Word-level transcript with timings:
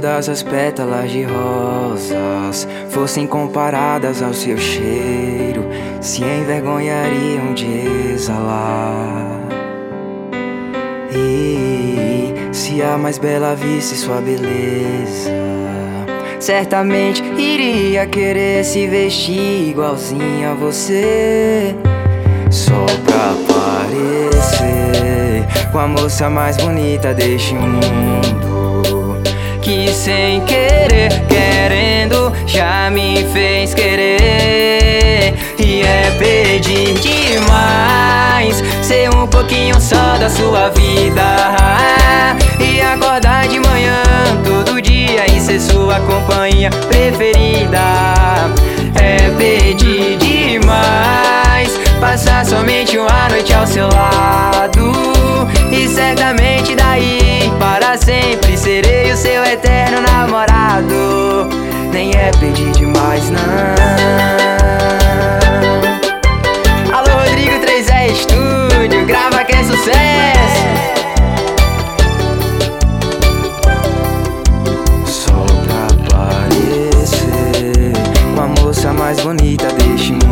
Todas 0.00 0.30
as 0.30 0.42
pétalas 0.42 1.10
de 1.10 1.24
rosas 1.24 2.66
fossem 2.88 3.26
comparadas 3.26 4.22
ao 4.22 4.32
seu 4.32 4.56
cheiro, 4.56 5.68
se 6.00 6.24
envergonhariam 6.24 7.52
de 7.52 7.66
exalar. 8.14 9.42
E 11.14 12.32
se 12.50 12.80
a 12.80 12.96
mais 12.96 13.18
bela 13.18 13.54
visse 13.54 13.94
sua 13.94 14.22
beleza, 14.22 15.30
certamente 16.38 17.22
iria 17.36 18.06
querer 18.06 18.64
se 18.64 18.86
vestir 18.86 19.68
igualzinho 19.68 20.50
a 20.50 20.54
você, 20.54 21.76
só 22.50 22.86
pra 23.04 23.32
aparecer 24.22 25.44
com 25.70 25.78
a 25.78 25.86
moça 25.86 26.30
mais 26.30 26.56
bonita 26.56 27.12
deste 27.12 27.52
mundo. 27.52 28.49
Que 29.70 29.94
sem 29.94 30.40
querer, 30.46 31.12
querendo, 31.28 32.32
já 32.44 32.90
me 32.90 33.24
fez 33.32 33.72
querer. 33.72 35.32
E 35.60 35.82
é 35.82 36.10
pedir 36.18 36.94
demais 36.94 38.64
ser 38.82 39.08
um 39.14 39.28
pouquinho 39.28 39.80
só 39.80 40.18
da 40.18 40.28
sua 40.28 40.70
vida. 40.70 41.54
E 42.58 42.80
acordar 42.80 43.46
de 43.46 43.60
manhã 43.60 44.02
todo 44.44 44.82
dia 44.82 45.24
e 45.32 45.40
ser 45.40 45.60
sua 45.60 46.00
companhia 46.00 46.70
preferida. 46.88 48.50
É 48.96 49.30
pedir 49.38 50.16
demais 50.18 51.78
passar 52.00 52.44
somente 52.46 52.98
uma 52.98 53.28
noite 53.28 53.52
ao 53.52 53.66
seu 53.66 53.86
lado. 53.88 54.92
E 55.70 55.86
certamente 55.86 56.74
daí 56.74 57.52
para 57.58 57.96
sempre 57.98 58.56
serei 58.56 59.12
o 59.12 59.16
seu 59.16 59.44
eterno 59.44 60.00
namorado. 60.00 61.48
Nem 61.92 62.10
é 62.16 62.30
pedir 62.40 62.70
demais, 62.72 63.30
não. 63.30 63.40
Alô, 66.92 67.20
Rodrigo 67.20 67.64
3E 67.64 68.10
Estúdio, 68.12 69.06
grava 69.06 69.44
que 69.44 69.52
é 69.54 69.62
sucesso. 69.62 70.00
Só 75.04 75.44
pra 75.64 75.86
aparecer 76.16 77.92
com 78.34 78.40
a 78.40 78.46
moça 78.48 78.92
mais 78.92 79.20
bonita 79.20 79.68
deste 79.74 80.12
mundo. 80.12 80.29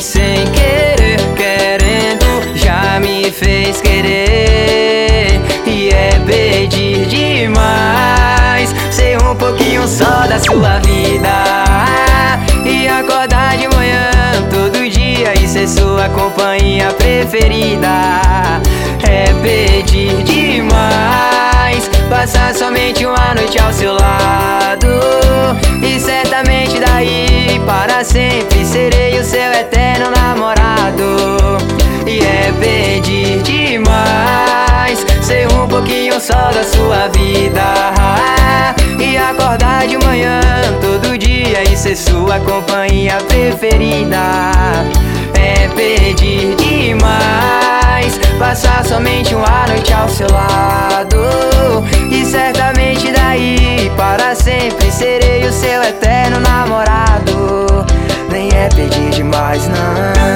Sem 0.00 0.44
querer, 0.52 1.18
querendo, 1.34 2.56
já 2.56 3.00
me 3.00 3.32
fez 3.32 3.80
querer. 3.80 5.40
E 5.66 5.88
é 5.88 6.10
pedir 6.24 7.04
demais 7.06 8.72
ser 8.92 9.20
um 9.20 9.34
pouquinho 9.34 9.88
só 9.88 10.26
da 10.28 10.38
sua 10.38 10.78
vida. 10.78 11.64
E 12.64 12.86
acordar 12.86 13.56
de 13.56 13.66
manhã 13.66 14.10
todo 14.48 14.88
dia 14.88 15.34
e 15.34 15.48
ser 15.48 15.66
sua 15.66 16.08
companhia 16.10 16.92
preferida. 16.92 18.20
É 19.02 19.32
pedir 19.42 20.22
demais 20.22 21.57
passar 22.08 22.54
somente 22.54 23.04
uma 23.04 23.34
noite 23.34 23.58
ao 23.58 23.72
seu 23.72 23.94
lado. 23.94 24.88
E 25.82 26.00
certamente 26.00 26.78
daí 26.80 27.60
para 27.66 28.04
sempre 28.04 28.64
serei 28.64 29.18
o 29.18 29.24
seu 29.24 29.52
eterno 29.52 30.10
namorado. 30.10 31.77
E 32.08 32.20
é 32.20 32.50
pedir 32.58 33.42
demais 33.42 35.04
ser 35.20 35.46
um 35.52 35.68
pouquinho 35.68 36.18
só 36.18 36.50
da 36.50 36.64
sua 36.64 37.08
vida. 37.08 37.92
E 38.98 39.14
acordar 39.18 39.86
de 39.86 39.98
manhã 39.98 40.40
todo 40.80 41.18
dia 41.18 41.62
e 41.70 41.76
ser 41.76 41.94
sua 41.94 42.40
companhia 42.40 43.18
preferida. 43.28 44.16
É 45.34 45.68
pedir 45.76 46.56
demais 46.56 48.18
passar 48.38 48.86
somente 48.86 49.34
uma 49.34 49.66
noite 49.66 49.92
ao 49.92 50.08
seu 50.08 50.28
lado. 50.32 51.84
E 52.10 52.24
certamente 52.24 53.12
daí 53.12 53.92
para 53.98 54.34
sempre 54.34 54.90
serei 54.90 55.44
o 55.44 55.52
seu 55.52 55.82
eterno 55.82 56.40
namorado. 56.40 57.84
Nem 58.30 58.48
é 58.48 58.70
pedir 58.70 59.10
demais, 59.10 59.68
não. 59.68 60.27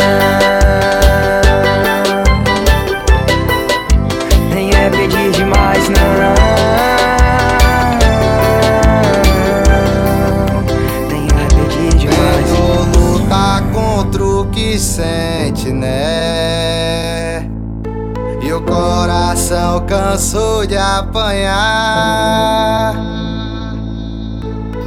Cansou 20.13 20.67
de 20.67 20.77
apanhar. 20.77 21.53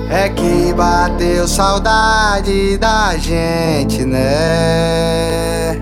É 0.07 0.29
que 0.29 0.71
bateu 0.73 1.47
saudade 1.47 2.77
da 2.77 3.17
gente, 3.17 4.05
né? 4.05 5.81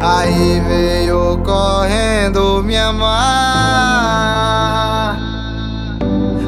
Aí 0.00 0.62
veio 0.68 1.36
correndo 1.44 2.62
me 2.62 2.76
amar. 2.76 3.16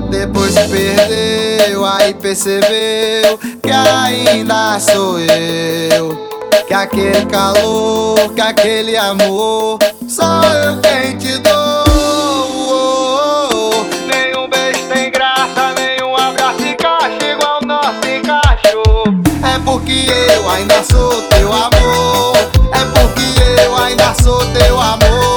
Depois 0.08 0.54
perdeu, 0.54 1.84
aí 1.84 2.14
percebeu 2.14 3.36
que 3.60 3.72
ainda 3.72 4.78
sou 4.78 5.18
eu. 5.18 6.24
Que 6.68 6.74
aquele 6.74 7.26
calor, 7.26 8.32
que 8.32 8.40
aquele 8.40 8.96
amor, 8.96 9.78
só 10.08 10.40
eu 10.64 10.80
quem 10.80 11.16
porque 19.86 20.10
eu 20.32 20.50
ainda 20.50 20.82
sou 20.82 21.22
teu 21.28 21.52
amor. 21.52 22.36
É 22.72 22.84
porque 22.86 23.62
eu 23.62 23.76
ainda 23.76 24.12
sou 24.20 24.44
teu 24.46 24.80
amor. 24.80 25.35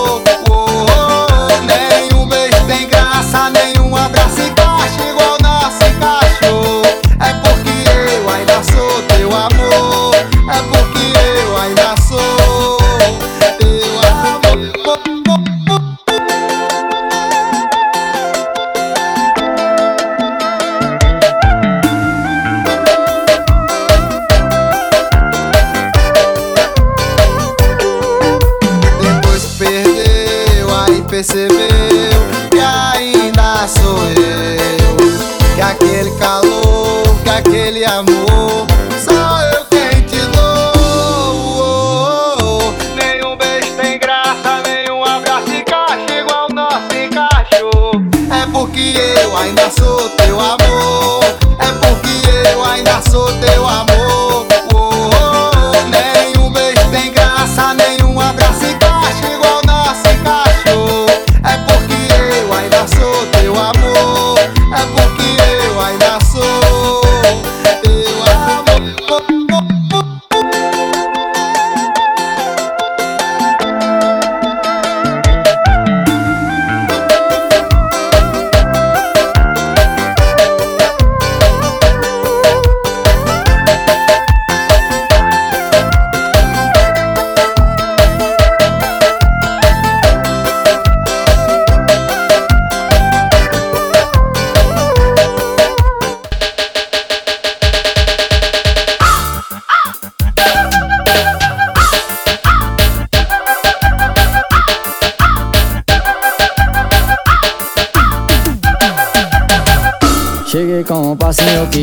Sou 49.71 50.09
teu 50.11 50.39
amor. 50.39 51.23
É 51.59 51.71
porque 51.79 52.49
eu 52.51 52.63
ainda 52.63 53.01
sou 53.09 53.27
teu 53.39 53.61
amor. 53.63 53.68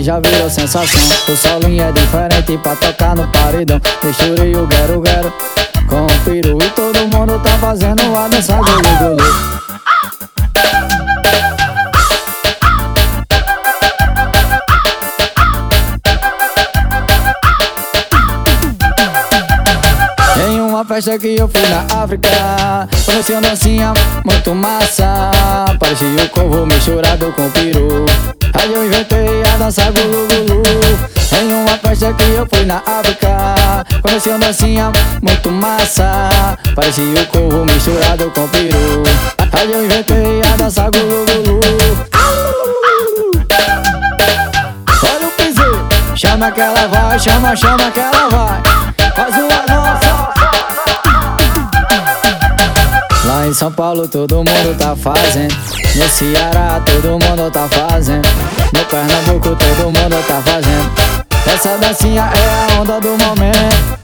Já 0.07 0.21
virou 0.21 0.49
sensação. 0.49 1.01
O 1.29 1.37
solinho 1.37 1.83
é 1.83 1.91
diferente 1.91 2.57
pra 2.59 2.77
tocar 2.77 3.17
no 3.17 3.27
paredão. 3.33 3.81
Misturei 4.05 4.55
o 4.55 4.65
guero 4.65 5.01
guero 5.01 5.33
com 5.89 6.07
o 6.07 6.21
peru 6.25 6.59
E 6.63 6.71
todo 6.71 7.09
mundo 7.09 7.41
tá 7.43 7.59
fazendo 7.59 8.03
a 8.17 8.29
dança 8.29 8.55
do 8.55 8.63
gulu 8.99 9.57
uma 20.77 20.85
festa 20.85 21.19
que 21.19 21.37
eu 21.39 21.49
fui 21.49 21.63
na 21.69 22.03
África 22.03 22.29
Conheci 23.07 23.33
uma 23.33 23.41
dancinha 23.41 23.95
muito 24.23 24.55
massa 24.55 25.16
inventei 29.77 29.85
a 29.85 29.85
dança 29.85 29.91
gulu 29.91 30.27
gulu. 30.29 30.63
Em 31.39 31.53
uma 31.53 31.79
festa 31.79 32.13
que 32.15 32.25
eu 32.25 32.47
fui 32.51 32.65
na 32.65 32.83
África. 32.87 33.85
Conheci 34.03 34.29
uma 34.31 34.39
dancinha 34.39 34.93
muito 35.23 35.51
massa. 35.51 36.31
Parecia 36.75 37.23
o 37.23 37.27
corvo 37.27 37.65
misturado 37.67 38.31
com 38.31 38.49
peru. 38.49 39.03
Aí 39.53 39.73
eu 39.73 39.85
inventei 39.85 40.41
a 40.43 40.57
dança 40.57 40.91
gulu 40.91 41.25
gulu. 41.27 41.61
Olha 45.03 45.29
o 45.29 45.31
piseiro 45.33 45.89
Chama 46.17 46.51
que 46.51 46.61
ela 46.61 46.89
vai, 46.89 47.19
chama, 47.19 47.55
chama 47.55 47.91
que 47.91 48.01
ela 48.01 48.29
vai. 48.29 48.63
Faz 49.15 49.35
uma 49.35 49.75
nossa 49.75 50.33
Lá 53.25 53.47
em 53.47 53.55
São 53.55 53.73
Paulo 53.73 54.09
todo 54.09 54.37
mundo 54.37 54.77
tá 54.79 54.95
fazendo 54.97 55.86
No 55.97 56.07
Ceará 56.11 56.83
todo 56.85 57.13
mundo 57.13 57.51
tá 57.51 57.67
fazendo. 57.69 58.29
No 58.75 58.85
Pernambuco 58.85 59.57
todo 59.57 59.85
mundo 59.85 60.27
tá 60.27 60.43
fazendo. 60.43 60.93
Essa 61.47 61.79
dancinha 61.79 62.31
é 62.35 62.75
a 62.75 62.81
onda 62.81 63.01
do 63.01 63.17
momento. 63.17 63.97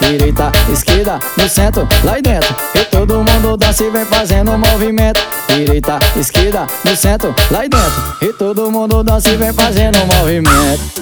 Direita, 0.00 0.52
esquerda, 0.72 1.18
no 1.36 1.48
centro, 1.48 1.88
lá 2.04 2.20
dentro. 2.20 2.54
E 2.76 2.84
todo 2.84 3.24
mundo 3.24 3.56
dança 3.56 3.82
e 3.82 3.90
vem 3.90 4.04
fazendo 4.04 4.56
movimento. 4.56 5.20
Direita, 5.48 5.98
esquerda, 6.16 6.66
no 6.84 6.94
centro, 6.94 7.34
lá 7.50 7.62
dentro. 7.62 8.16
E 8.20 8.32
todo 8.32 8.70
mundo 8.70 9.02
dança 9.02 9.28
e 9.28 9.36
vem 9.36 9.52
fazendo 9.52 9.98
movimento 10.06 11.01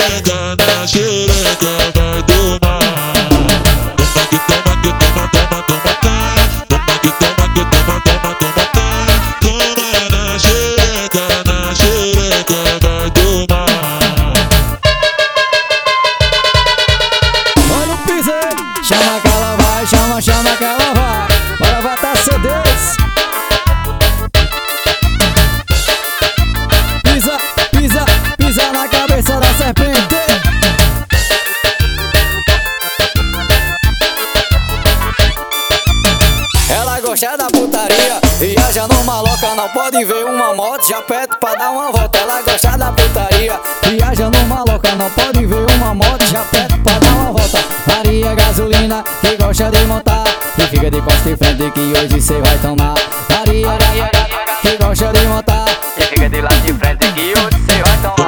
Já 40.87 41.01
perto 41.03 41.37
pra 41.37 41.55
dar 41.55 41.71
uma 41.71 41.91
volta. 41.91 42.17
Ela 42.17 42.41
gosta 42.41 42.77
da 42.77 42.91
putaria. 42.91 43.59
Viaja 43.83 44.29
no 44.29 44.47
maloca, 44.47 44.95
não 44.95 45.09
pode 45.11 45.45
ver 45.45 45.71
uma 45.75 45.93
moto 45.93 46.25
Já 46.25 46.43
perto 46.45 46.77
pra 46.79 46.99
dar 46.99 47.11
uma 47.11 47.31
volta. 47.31 47.59
Maria 47.87 48.35
gasolina 48.35 49.03
que 49.21 49.35
gosta 49.37 49.69
de 49.69 49.85
montar. 49.85 50.23
E 50.57 50.61
fica 50.63 50.89
de 50.89 51.01
costa 51.01 51.29
e 51.29 51.37
frente 51.37 51.71
que 51.71 51.93
hoje 51.97 52.21
cê 52.21 52.41
vai 52.41 52.57
tomar. 52.57 52.95
Maria 53.29 53.77
que 54.61 54.77
gosta 54.77 55.13
de 55.13 55.27
montar. 55.27 55.65
E 55.97 56.01
fica 56.03 56.29
de 56.29 56.41
lado 56.41 56.61
de 56.61 56.73
frente 56.73 57.11
que 57.13 57.33
hoje 57.39 57.65
cê 57.67 57.81
vai 57.83 57.97
tomar 57.97 58.21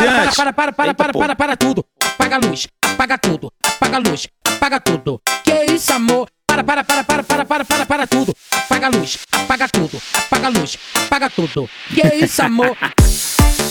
Para, 0.00 0.32
para, 0.32 0.52
para, 0.52 0.72
para, 0.72 0.94
para, 0.94 1.12
para, 1.12 1.36
para 1.36 1.56
tudo. 1.56 1.84
Apaga 2.02 2.36
a 2.36 2.38
luz, 2.38 2.66
apaga 2.82 3.18
tudo, 3.18 3.52
apaga 3.62 3.96
a 3.96 4.00
luz, 4.00 4.28
apaga 4.46 4.80
tudo. 4.80 5.20
Que 5.44 5.72
isso, 5.72 5.92
amor? 5.92 6.28
Para, 6.46 6.64
para, 6.64 6.84
para, 6.84 7.04
para, 7.04 7.22
para, 7.22 7.44
para, 7.44 7.64
para, 7.64 7.86
para 7.86 8.06
tudo. 8.06 8.34
Apaga 8.50 8.86
a 8.86 8.90
luz, 8.90 9.18
apaga 9.30 9.68
tudo, 9.68 10.02
apaga 10.14 10.46
a 10.46 10.50
luz, 10.50 10.78
apaga 11.06 11.30
tudo. 11.30 11.68
Que 11.94 12.24
isso, 12.24 12.42
amor? 12.42 12.76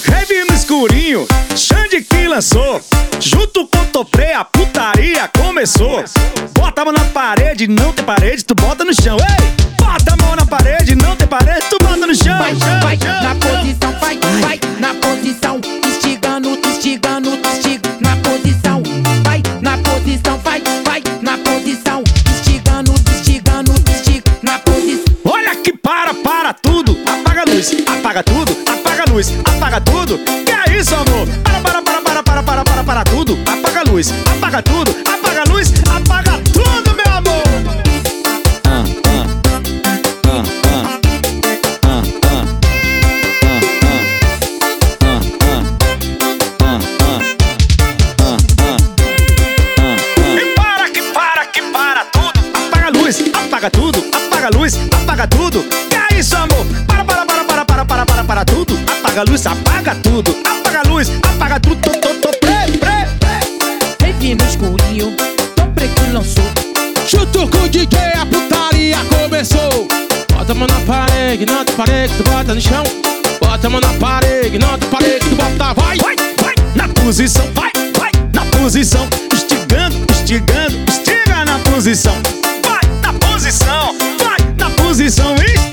Heavy 0.07 0.47
no 0.47 0.55
escurinho, 0.55 1.27
Xande 1.55 2.01
que 2.01 2.27
lançou. 2.27 2.79
Junto 3.19 3.67
com 3.67 3.85
Topré, 3.85 4.35
a 4.35 4.45
putaria 4.45 5.27
começou. 5.29 6.03
Bota 6.53 6.83
a 6.83 6.85
mão 6.85 6.93
na 6.93 7.05
parede, 7.05 7.67
não 7.67 7.91
tem 7.91 8.05
parede, 8.05 8.45
tu 8.45 8.53
bota 8.53 8.85
no 8.85 8.93
chão. 8.93 9.17
Ei! 9.17 9.69
Bota 9.83 10.13
a 10.13 10.17
mão 10.17 10.35
na 10.35 10.45
parede, 10.45 10.93
não 10.93 11.15
tem 11.15 11.27
parede, 11.27 11.65
tu 11.69 11.77
bota 11.83 12.05
no 12.05 12.13
chão. 12.13 12.37
Vai, 12.37 12.53
vai, 12.53 12.97
na 12.97 13.35
posição, 13.35 13.91
vai, 13.99 14.19
vai, 14.41 14.59
na 14.79 14.93
posição 14.93 15.78
batida 16.99 17.19
no 17.19 17.37
testigo, 17.37 17.87
na 18.01 18.15
posição. 18.17 18.83
Vai, 19.23 19.41
na 19.61 19.77
posição, 19.77 20.37
vai, 20.39 20.61
vai, 20.83 21.01
na 21.21 21.37
posição. 21.37 22.03
Estigando, 22.35 22.93
estigando, 23.11 23.73
estiga, 23.91 24.31
na 24.41 24.59
posição. 24.59 25.05
Olha 25.25 25.55
que 25.55 25.73
para, 25.73 26.13
para 26.13 26.53
tudo. 26.53 26.97
Apaga 27.05 27.41
a 27.41 27.45
luz, 27.45 27.71
apaga 27.87 28.23
tudo, 28.23 28.57
apaga 28.67 29.03
a 29.03 29.13
luz, 29.13 29.33
apaga 29.45 29.81
tudo. 29.81 30.19
Que 30.45 30.51
é 30.51 30.77
isso, 30.77 30.95
amor? 30.95 31.27
Para, 31.43 31.61
para, 31.61 31.81
para, 31.81 32.01
para, 32.01 32.23
para, 32.23 32.43
para, 32.43 32.63
para, 32.63 32.83
para 32.83 33.03
tudo. 33.03 33.37
Apaga 33.45 33.81
a 33.81 33.91
luz, 33.91 34.13
apaga 34.37 34.61
tudo, 34.61 34.91
apaga 34.91 35.18
apaga 59.09 59.21
a 59.21 59.23
luz, 59.23 59.45
apaga 59.45 59.95
tudo. 59.95 60.37
Apaga 60.45 60.79
a 60.79 60.83
luz, 60.83 61.11
apaga 61.23 61.59
tudo, 61.59 61.75
tô, 61.77 61.89
tô, 61.91 62.09
tô, 62.15 62.29
pre, 62.37 62.77
pre, 62.77 63.07
pre. 63.19 64.05
Rave 64.05 64.35
no 64.35 64.45
escurinho, 64.45 65.15
tão 65.55 65.71
preto 65.73 66.01
lançou. 66.13 66.43
Junto 67.07 67.47
com 67.47 67.65
o 67.65 67.69
DJ, 67.69 67.99
a 68.15 68.25
putaria 68.25 68.97
começou. 69.05 69.87
Bota 70.31 70.51
a 70.51 70.55
mão 70.55 70.67
na 70.67 70.79
parede, 70.81 71.45
não 71.45 71.65
te 71.65 71.71
parede, 71.71 72.13
tu 72.15 72.23
bota 72.23 72.53
no 72.53 72.61
chão. 72.61 72.83
Bota 73.41 73.67
a 73.67 73.69
mão 73.69 73.81
na 73.81 73.93
parede, 73.93 74.59
não 74.59 74.77
te 74.77 74.85
parede, 74.85 75.25
tu 75.27 75.35
bota, 75.35 75.73
vai. 75.73 75.97
Vai, 75.97 76.15
vai, 76.41 76.55
na 76.75 76.87
posição, 76.89 77.45
vai, 77.53 77.71
vai, 77.97 78.11
na 78.33 78.45
posição. 78.57 79.07
Estigando, 79.33 79.97
estigando, 80.11 80.77
estiga 80.87 81.45
na 81.45 81.57
posição. 81.59 82.15
Vai, 82.63 82.81
na 83.01 83.13
posição, 83.27 83.95
vai, 84.19 84.37
na 84.57 84.69
posição, 84.69 85.33
estiga 85.35 85.68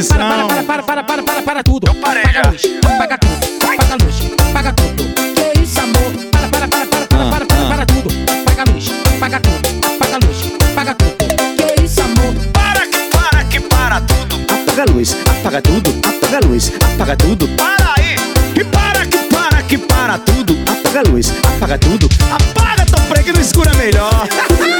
posição. 0.00 0.18
Para, 0.18 0.64
para, 0.64 0.82
para, 0.82 1.02
para, 1.02 1.22
para, 1.22 1.42
para, 1.42 1.62
tudo. 1.62 1.86
Eu 1.86 1.94
parei 1.96 2.22
paga 2.22 2.48
luz, 2.48 2.62
paga 2.98 3.18
tudo, 3.18 3.58
paga 3.58 4.04
luz, 4.04 4.52
paga 4.52 4.72
tudo. 4.72 5.04
Que 5.34 5.60
isso, 5.60 5.80
amor? 5.80 6.12
Para, 6.30 6.48
para, 6.48 6.68
para, 6.68 6.86
para, 6.86 7.06
para, 7.06 7.46
para, 7.46 7.68
para, 7.68 7.86
tudo. 7.86 8.08
Paga 8.44 8.72
luz, 8.72 8.88
paga 9.18 9.40
tudo, 9.40 9.98
paga 9.98 10.18
luz, 10.26 10.52
paga 10.74 10.94
tudo. 10.94 11.16
Que 11.56 11.82
isso, 11.82 12.00
amor? 12.00 12.34
Para 12.52 12.86
que 12.86 12.98
para 13.10 13.44
que 13.44 13.60
para 13.60 14.00
tudo. 14.00 14.36
Apaga 14.48 14.84
luz, 14.92 15.16
apaga 15.38 15.62
tudo, 15.62 15.90
apaga 16.08 16.46
luz, 16.46 16.72
apaga 16.94 17.16
tudo. 17.16 17.48
Para 17.48 17.94
aí, 17.96 18.14
e 18.56 18.64
para 18.64 19.06
que 19.06 19.18
para 19.18 19.62
que 19.62 19.78
para 19.78 20.18
tudo. 20.18 20.58
Apaga 20.66 21.10
luz, 21.10 21.32
apaga 21.44 21.78
tudo. 21.78 22.08
Apaga, 22.30 22.86
tô 22.86 23.00
preguiça 23.12 23.36
no 23.36 23.40
escuro 23.40 23.76
melhor. 23.76 24.28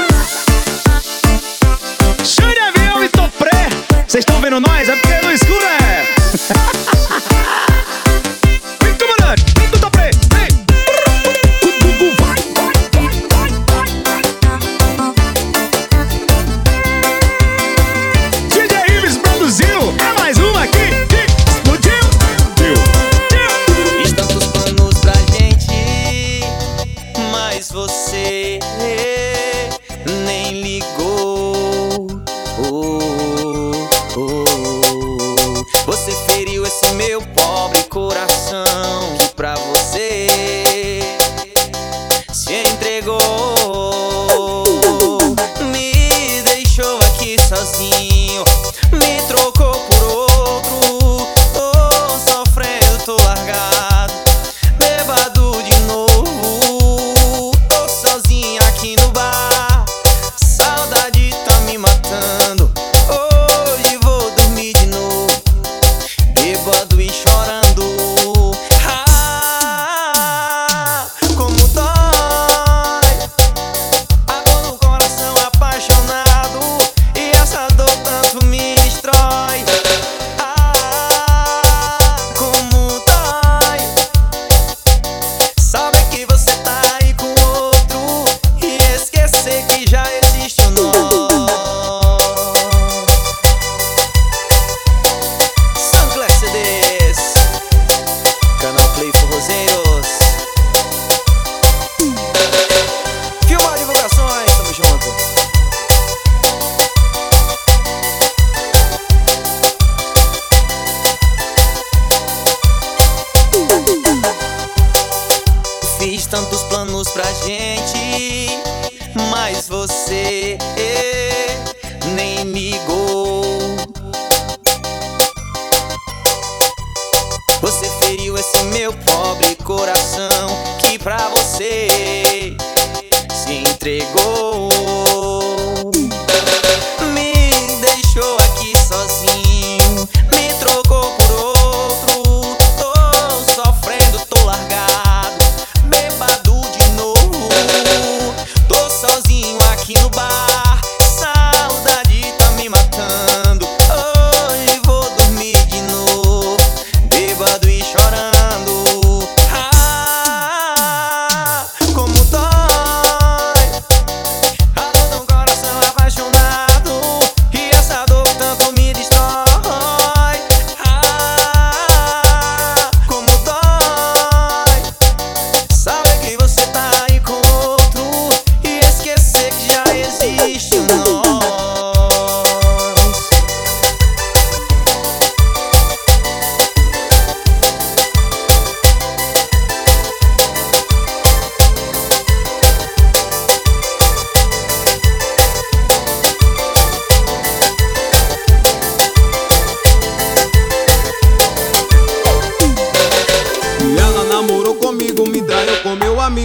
Vocês 4.11 4.23
estão 4.23 4.41
vendo 4.41 4.59
nós? 4.59 4.89
É 4.89 4.95
porque 4.97 5.25
no 5.25 5.31
escuro 5.31 5.63
é. 5.63 6.03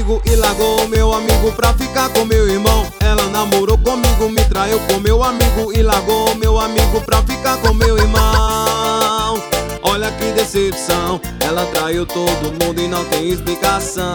comigo 0.06 0.22
e 0.24 0.36
largou 0.36 0.84
o 0.84 0.88
meu 0.88 1.12
amigo 1.12 1.52
pra 1.52 1.74
ficar 1.74 2.08
com 2.10 2.24
meu 2.24 2.48
irmão. 2.48 2.86
Ela 3.00 3.26
namorou 3.26 3.76
comigo, 3.78 4.28
me 4.30 4.44
traiu 4.44 4.78
com 4.80 5.00
meu 5.00 5.22
amigo 5.22 5.72
e 5.74 5.82
largou 5.82 6.30
o 6.30 6.34
meu 6.36 6.58
amigo 6.58 7.00
pra 7.00 7.22
ficar 7.22 7.56
com 7.58 7.74
meu 7.74 7.98
irmão. 7.98 9.42
Olha 9.82 10.10
que 10.12 10.32
decepção, 10.32 11.20
ela 11.40 11.66
traiu 11.66 12.06
todo 12.06 12.52
mundo 12.62 12.80
e 12.80 12.88
não 12.88 13.04
tem 13.06 13.30
explicação. 13.30 14.14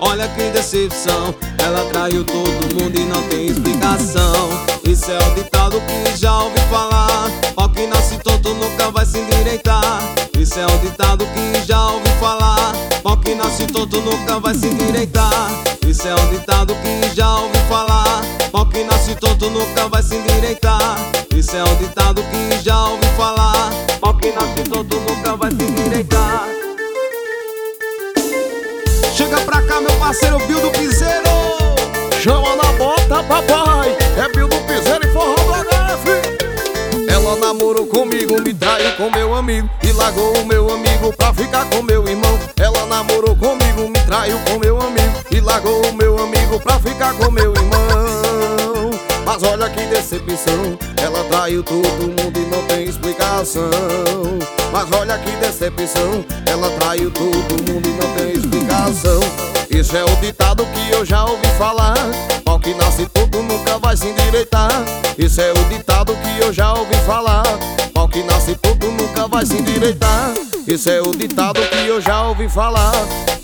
Olha 0.00 0.28
que 0.28 0.50
decepção, 0.50 1.34
ela 1.58 1.84
traiu 1.90 2.24
todo 2.24 2.74
mundo 2.74 2.98
e 2.98 3.04
não 3.04 3.22
tem 3.28 3.46
explicação. 3.46 4.50
Isso 4.84 5.10
é 5.10 5.18
o 5.18 5.34
ditado 5.34 5.80
que 5.80 6.16
já 6.16 6.38
ouvi 6.42 6.60
falar. 6.70 7.30
Ó 7.56 7.68
que 7.68 7.86
nasce 7.86 8.18
tonto 8.18 8.54
nunca 8.54 8.90
vai 8.90 9.06
se 9.06 9.18
endireitar. 9.18 10.15
Isso 10.38 10.58
é 10.58 10.66
o 10.66 10.78
ditado 10.78 11.26
que 11.26 11.66
já 11.66 11.86
ouvi 11.86 12.08
falar. 12.20 12.72
Ó 13.04 13.16
que 13.16 13.34
nasce 13.34 13.66
tonto 13.66 14.00
nunca 14.00 14.38
vai 14.38 14.54
se 14.54 14.66
endireitar. 14.66 15.50
Isso 15.86 16.06
é 16.06 16.14
o 16.14 16.26
ditado 16.28 16.74
que 16.76 17.14
já 17.14 17.36
ouvi 17.38 17.58
falar. 17.68 18.22
Ó 18.52 18.64
que 18.64 18.84
nasce 18.84 19.14
tonto 19.14 19.50
nunca 19.50 19.88
vai 19.88 20.02
se 20.02 20.16
endireitar. 20.16 20.96
Isso 21.34 21.56
é 21.56 21.62
o 21.62 21.76
ditado 21.76 22.22
que 22.22 22.64
já 22.64 22.86
ouvi 22.86 23.06
falar. 23.16 23.70
Ó 24.02 24.12
que 24.12 24.32
nasce 24.32 24.62
tonto 24.70 24.96
nunca 25.00 25.36
vai 25.36 25.50
se 25.50 25.62
endireitar. 25.62 26.44
Chega 29.14 29.40
pra 29.40 29.62
cá, 29.62 29.80
meu 29.80 29.92
parceiro 29.92 30.38
Bill 30.40 30.70
Piseiro. 30.70 31.30
Chama 32.22 32.56
na 32.56 32.72
bota, 32.72 33.22
papai. 33.22 33.96
É 34.18 34.28
Bill 34.34 34.48
do 34.48 34.56
Piseiro 34.66 35.06
e 35.06 35.12
forró. 35.12 35.45
Ela 37.26 37.34
namorou 37.38 37.88
comigo, 37.88 38.40
me 38.40 38.54
traiu 38.54 38.92
com 38.92 39.10
meu 39.10 39.34
amigo 39.34 39.68
e 39.82 39.90
largou 39.90 40.32
o 40.38 40.46
meu 40.46 40.72
amigo 40.72 41.12
pra 41.16 41.34
ficar 41.34 41.68
com 41.68 41.82
meu 41.82 42.06
irmão. 42.06 42.38
Ela 42.56 42.86
namorou 42.86 43.34
comigo, 43.34 43.88
me 43.88 44.00
traiu 44.06 44.38
com 44.46 44.60
meu 44.60 44.80
amigo 44.80 45.12
e 45.32 45.40
largou 45.40 45.84
o 45.88 45.92
meu 45.92 46.16
amigo 46.22 46.60
pra 46.60 46.78
ficar 46.78 47.14
com 47.14 47.28
meu 47.32 47.52
irmão. 47.52 48.90
Mas 49.24 49.42
olha 49.42 49.68
que 49.68 49.84
decepção, 49.86 50.78
ela 51.02 51.24
traiu 51.24 51.64
todo 51.64 51.82
mundo 51.82 52.38
e 52.38 52.46
não 52.46 52.62
tem 52.68 52.84
explicação. 52.84 53.70
Mas 54.70 54.86
olha 54.92 55.18
que 55.18 55.32
decepção, 55.32 56.24
ela 56.46 56.70
traiu 56.78 57.10
todo 57.10 57.72
mundo 57.72 57.88
e 57.88 57.92
não 58.00 58.14
tem 58.14 58.34
explicação. 58.34 59.55
Isso 59.70 59.96
é 59.96 60.04
o 60.04 60.16
ditado 60.16 60.64
que 60.66 60.94
eu 60.94 61.04
já 61.04 61.24
ouvi 61.24 61.46
falar. 61.58 61.94
Mal 62.44 62.58
que 62.60 62.74
nasce 62.74 63.06
todo 63.06 63.42
nunca 63.42 63.78
vai 63.78 63.96
se 63.96 64.08
endireitar. 64.08 64.70
Isso 65.18 65.40
é 65.40 65.52
o 65.52 65.64
ditado 65.68 66.16
que 66.16 66.44
eu 66.44 66.52
já 66.52 66.72
ouvi 66.72 66.94
falar. 67.06 67.44
Mal 67.94 68.08
que 68.08 68.22
nasce 68.22 68.54
todo 68.56 68.86
nunca 68.90 69.26
vai 69.26 69.44
se 69.44 69.56
endireitar. 69.56 70.34
Isso 70.66 70.90
é 70.90 71.00
o 71.00 71.10
ditado 71.10 71.60
que 71.60 71.86
eu 71.86 72.00
já 72.00 72.22
ouvi 72.26 72.48
falar. 72.48 72.92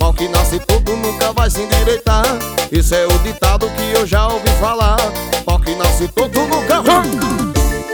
Mal 0.00 0.12
que 0.14 0.28
nasce 0.28 0.58
todo 0.60 0.96
nunca 0.96 1.32
vai 1.32 1.50
se 1.50 1.60
endireitar. 1.62 2.24
Isso 2.70 2.94
é 2.94 3.06
o 3.06 3.18
ditado 3.18 3.68
que 3.70 3.98
eu 3.98 4.06
já 4.06 4.26
ouvi 4.28 4.48
falar. 4.60 4.98
Mal 5.46 5.60
que 5.60 5.74
nasce 5.74 6.08
todo 6.08 6.40
nunca 6.40 6.82
vai. 6.82 7.02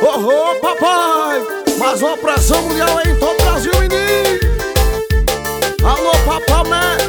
Oh, 0.00 0.20
oh, 0.20 0.54
papai! 0.60 1.42
Mas 1.78 2.00
uma 2.00 2.16
pressão 2.16 2.62
mundial 2.62 3.00
é 3.04 3.10
em 3.10 3.16
todo 3.16 3.40
o 3.40 3.44
Brasil, 3.44 3.72
menino! 3.80 4.38
Alô, 5.82 6.12
papamé! 6.24 7.07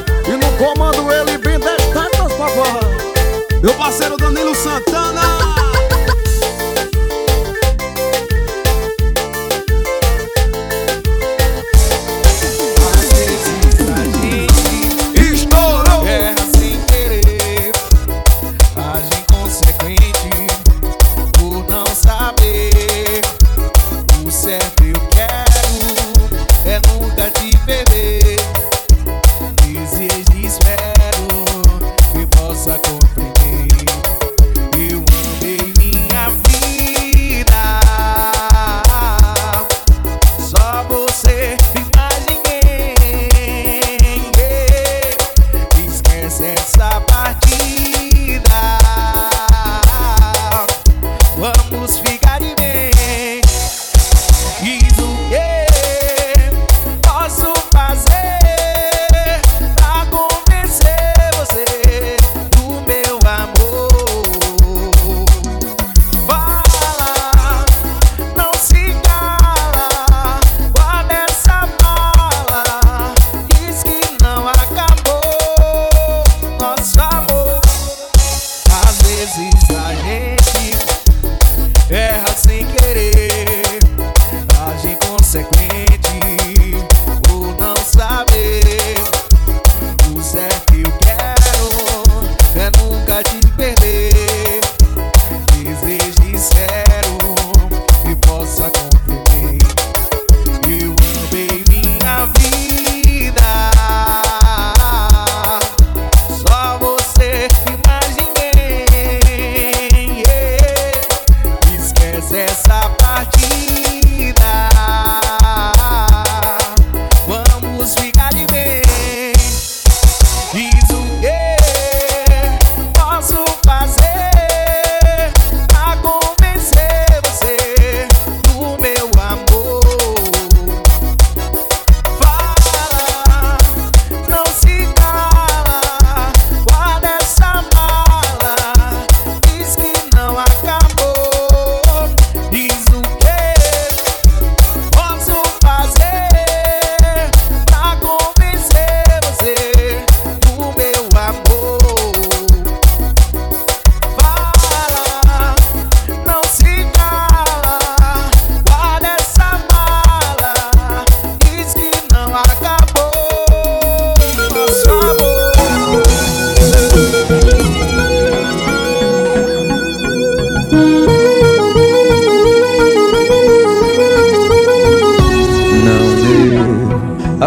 Comando 0.59 1.09
ele 1.09 1.37
bem 1.37 1.57
das 1.57 1.81
tantas, 1.93 2.33
papai! 2.33 3.61
Meu 3.61 3.73
parceiro 3.75 4.17
Danilo 4.17 4.53
Santana. 4.53 5.48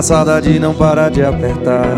A 0.02 0.04
saudade 0.04 0.58
não 0.58 0.74
para 0.74 1.08
de 1.08 1.22
apertar. 1.22 1.94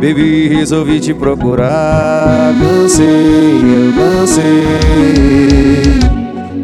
Baby, 0.00 0.48
resolvi 0.48 0.98
te 0.98 1.12
procurar. 1.12 2.54
Cansei, 2.58 3.04
eu 3.04 3.92
cansei. 3.92 4.64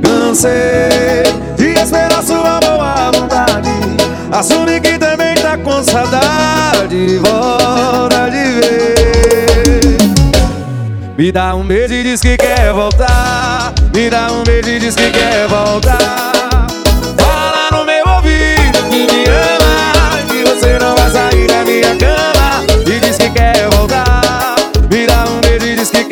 Cansei 0.03 1.25
de 1.59 1.79
esperar 1.79 2.23
sua 2.23 2.59
boa 2.61 3.11
vontade. 3.13 3.69
Assume 4.31 4.81
que 4.81 4.97
também 4.99 5.35
tá 5.35 5.59
com 5.59 5.83
saudade. 5.83 7.19
Volta 7.19 8.31
de 8.31 8.45
ver. 8.61 9.99
Me 11.19 11.31
dá 11.31 11.55
um 11.55 11.67
beijo 11.67 11.93
e 11.93 12.03
diz 12.03 12.23
que 12.23 12.39
quer 12.39 12.73
voltar. 12.73 13.75
Me 13.95 14.09
dá 14.09 14.33
um 14.33 14.43
beijo 14.43 14.71
e 14.71 14.79
diz 14.79 14.95
que 14.95 15.11
quer 15.11 15.47
voltar. 15.49 16.32
Você 20.63 20.79
não 20.79 20.95
vai 20.95 21.11
sair 21.11 21.49
da 21.49 21.65
minha 21.65 21.97
cama. 21.97 22.65
E 22.87 23.01
diz 23.01 23.17
que 23.17 23.29
quer 23.31 23.69
voltar. 23.71 24.55
Me 24.89 25.09
dá 25.09 25.25
um 25.25 25.41
beijo 25.41 25.67
e 25.67 25.75
diz 25.75 25.91
que 25.91 26.05
quer 26.05 26.12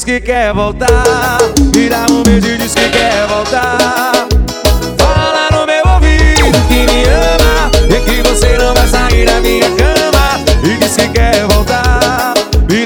diz 0.00 0.04
que 0.04 0.20
quer 0.20 0.54
voltar. 0.54 1.38
Me 1.76 1.88
dá 1.88 2.06
um 2.10 2.22
beijo 2.22 2.48
e 2.48 2.56
diz 2.56 2.74
que 2.74 2.88
quer 2.88 3.26
voltar. 3.26 4.12
Fala 4.96 5.50
no 5.52 5.66
meu 5.66 5.82
ouvido 5.92 6.58
que 6.68 6.86
me 6.90 7.04
ama 7.04 7.70
e 7.94 8.00
que 8.00 8.22
você 8.26 8.56
não 8.56 8.72
vai 8.72 8.88
sair 8.88 9.26
da 9.26 9.40
minha 9.40 9.68
cama. 9.70 10.40
E 10.64 10.76
diz 10.78 10.96
que 10.96 11.08
quer 11.08 11.46
voltar. 11.48 12.32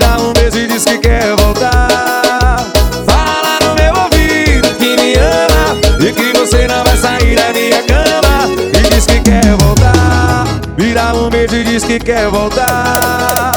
Dá 0.00 0.18
um 0.18 0.32
beijo 0.32 0.58
e 0.58 0.66
diz 0.66 0.84
que 0.84 0.98
quer 0.98 1.36
voltar. 1.36 2.66
Fala 3.06 3.58
no 3.62 3.74
meu 3.76 3.94
ouvido 4.02 4.74
que 4.76 4.96
me 4.96 5.14
ama 5.14 5.76
e 6.00 6.12
que 6.12 6.36
você 6.36 6.66
não 6.66 6.82
vai 6.82 6.96
sair 6.96 7.36
da 7.36 7.52
minha 7.52 7.82
cama. 7.84 8.48
E 8.72 8.92
diz 8.92 9.06
que 9.06 9.20
quer 9.20 9.56
voltar. 9.58 10.46
Dá 10.94 11.14
um 11.14 11.30
beijo 11.30 11.54
e 11.54 11.64
diz 11.64 11.84
que 11.84 12.00
quer 12.00 12.28
voltar. 12.28 13.53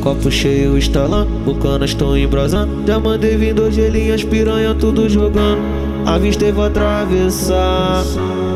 Copo 0.00 0.30
cheio 0.30 0.78
instalando, 0.78 1.28
o 1.44 1.54
canas 1.54 1.92
tão 1.92 2.16
embrasando. 2.16 2.86
Já 2.86 2.98
mandei 2.98 3.36
vir 3.36 3.52
dois 3.52 3.74
gelinhas, 3.74 4.24
piranha 4.24 4.74
tudo 4.74 5.10
jogando. 5.10 5.60
Avistei, 6.06 6.50
vou 6.50 6.64
atravessar. 6.64 8.02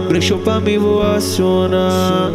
Brechou 0.08 0.38
pra 0.38 0.58
mim, 0.58 0.78
vou 0.78 1.02
acionar. 1.02 2.32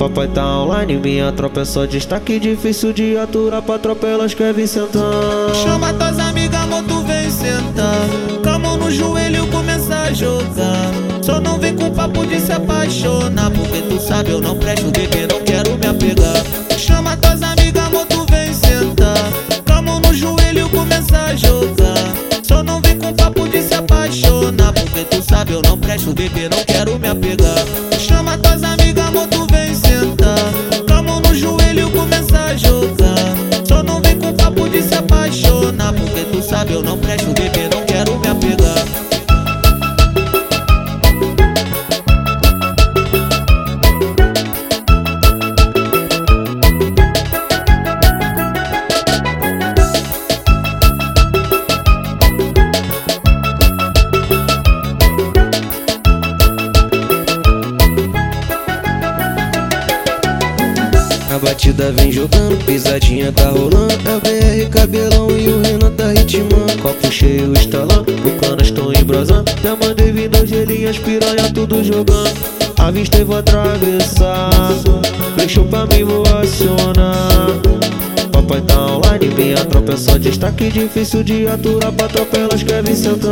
Papai 0.00 0.26
tá 0.26 0.44
online, 0.44 0.96
minha 0.96 1.30
tropa 1.30 1.60
é 1.60 1.64
só 1.64 1.86
destaque. 1.86 2.40
Difícil 2.40 2.92
de 2.92 3.16
aturar 3.16 3.62
pra 3.62 3.78
tropa, 3.78 4.08
elas 4.08 4.34
querem 4.34 4.66
sentar. 4.66 5.54
Chama 5.54 5.92
tuas 5.94 6.18
amigas, 6.18 6.60
amor, 6.60 6.82
tu 6.82 7.00
vem 7.02 7.30
sentar. 7.30 8.08
Com 8.42 8.50
a 8.50 8.58
mão 8.58 8.76
no 8.76 8.90
joelho, 8.90 9.46
começa 9.46 9.94
a 9.94 10.12
jogar. 10.12 10.90
Só 11.22 11.40
não 11.40 11.56
vem 11.56 11.76
com 11.76 11.88
papo 11.92 12.26
de 12.26 12.40
se 12.40 12.50
apaixonar. 12.50 13.50
Porque 13.52 13.80
tu 13.82 14.00
sabe, 14.00 14.32
eu 14.32 14.40
não 14.40 14.56
presto, 14.56 14.90
bebê, 14.90 15.28
não 15.30 15.40
quero 15.42 15.78
me 15.78 15.86
apegar. 15.86 16.65
Começa. 21.06 21.94
Só 22.42 22.62
não 22.62 22.80
vem 22.80 22.98
com 22.98 23.12
papo 23.12 23.48
de 23.48 23.62
se 23.62 23.74
apaixonar. 23.74 24.72
Porque 24.72 25.04
tu 25.04 25.22
sabe, 25.22 25.52
eu 25.52 25.62
não 25.62 25.78
presto, 25.78 26.12
bebê, 26.12 26.48
não 26.48 26.62
quero 26.64 26.98
me 26.98 27.08
apegar. 27.08 27.64
Chama 27.98 28.36
tuas 28.38 28.62
amigas, 28.62 29.06
amor, 29.06 29.26
tu 29.28 29.46
vem 29.50 29.74
sentar. 29.74 30.38
Com 30.86 30.94
a 30.94 31.02
mão 31.02 31.20
no 31.20 31.34
joelho, 31.34 31.90
começa 31.90 32.38
a 32.38 32.56
jogar. 32.56 33.66
Só 33.66 33.82
não 33.82 34.00
vem 34.00 34.18
com 34.18 34.32
papo 34.32 34.68
de 34.68 34.82
se 34.82 34.94
apaixonar. 34.94 35.92
Porque 35.92 36.24
tu 36.32 36.42
sabe, 36.42 36.72
eu 36.74 36.82
não 36.82 36.98
presto, 36.98 37.32
bebê, 37.32 37.65
gelinhas, 70.96 70.98
piranha 70.98 71.52
tudo 71.52 71.82
jogando. 71.82 72.32
Avistei, 72.78 73.24
vou 73.24 73.38
atravessar. 73.38 74.50
Fechou 75.36 75.64
pra 75.64 75.86
mim, 75.86 76.04
vou 76.04 76.22
acionar. 76.22 77.48
Papai 78.32 78.60
tá 78.62 78.86
online, 78.86 79.34
minha 79.34 79.64
tropa 79.64 79.92
é 79.92 79.96
só 79.96 80.18
destaque. 80.18 80.70
Difícil 80.70 81.22
de 81.22 81.46
aturar 81.46 81.92
pra 81.92 82.08
tropa, 82.08 82.38
elas 82.38 82.62
querem 82.62 82.94
sentar. 82.94 83.30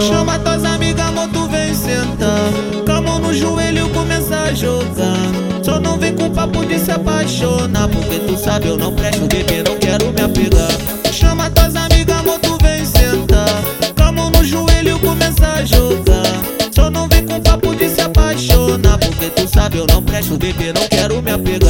Chama 0.00 0.38
tuas 0.38 0.64
amigas, 0.64 1.06
amor, 1.06 1.28
tu 1.28 1.46
vem 1.48 1.74
sentar. 1.74 2.50
A 2.88 3.00
mão 3.00 3.18
no 3.18 3.34
joelho, 3.34 3.88
começa 3.90 4.36
a 4.36 4.54
jogar. 4.54 5.16
Só 5.62 5.78
não 5.78 5.98
vem 5.98 6.14
com 6.14 6.30
papo 6.30 6.64
de 6.64 6.78
se 6.78 6.90
apaixonar. 6.90 7.88
Porque 7.88 8.18
tu 8.20 8.36
sabe, 8.36 8.68
eu 8.68 8.76
não 8.76 8.92
presto, 8.92 9.26
bebê, 9.26 9.62
não 9.62 9.76
quero 9.76 10.06
me 10.12 10.22
apegar. 10.22 10.70
Chama 11.12 11.50
tuas 11.50 11.74
amigas, 11.76 12.16
amor, 12.18 12.38
tu 12.40 12.56
vem 12.62 12.84
sentar. 12.84 13.62
A 13.96 14.12
mão 14.12 14.30
no 14.30 14.44
joelho, 14.44 14.98
começa 15.00 15.46
a 15.46 15.64
jogar. 15.64 16.05
Presto, 20.16 20.38
bebê, 20.38 20.72
não 20.72 20.88
quero 20.88 21.20
me 21.20 21.30
apegar. 21.30 21.65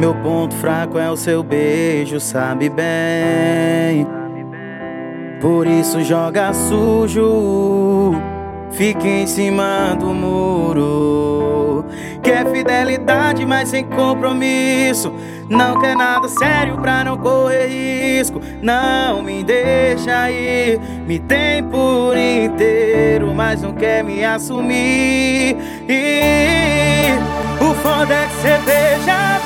Meu 0.00 0.14
ponto 0.14 0.54
fraco 0.54 0.98
é 0.98 1.10
o 1.10 1.16
seu 1.16 1.42
beijo, 1.42 2.18
sabe 2.18 2.70
bem. 2.70 4.06
Por 5.42 5.66
isso 5.66 6.02
joga 6.02 6.54
sujo, 6.54 8.14
fica 8.70 9.06
em 9.06 9.26
cima 9.26 9.94
do 10.00 10.06
muro. 10.06 11.84
Quer 12.22 12.50
fidelidade, 12.50 13.44
mas 13.44 13.68
sem 13.68 13.84
compromisso. 13.84 15.12
Não 15.50 15.78
quer 15.78 15.94
nada 15.94 16.30
sério 16.30 16.78
pra 16.78 17.04
não 17.04 17.18
correr 17.18 17.66
risco. 17.66 18.40
Não 18.62 19.20
me 19.20 19.44
deixa 19.44 20.30
ir, 20.30 20.80
me 21.06 21.18
tem 21.18 21.62
por 21.62 22.16
inteiro, 22.16 23.34
mas 23.34 23.60
não 23.60 23.74
quer 23.74 24.02
me 24.02 24.24
assumir. 24.24 25.58
E 25.86 27.10
o 27.60 27.74
foda 27.82 28.14
é 28.14 28.26
que 28.26 28.32
você 28.36 28.58
beija 28.64 29.39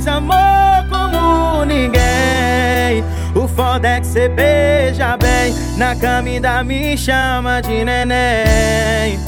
faz 0.00 0.08
amor 0.08 0.88
como 0.88 1.64
ninguém. 1.64 3.04
O 3.34 3.46
foda 3.46 3.86
é 3.86 4.00
que 4.00 4.06
cê 4.06 4.28
beija 4.28 5.16
bem, 5.18 5.54
na 5.76 5.94
cama 5.94 6.28
ainda 6.28 6.64
me 6.64 6.96
chama 6.96 7.60
de 7.60 7.84
neném. 7.84 9.18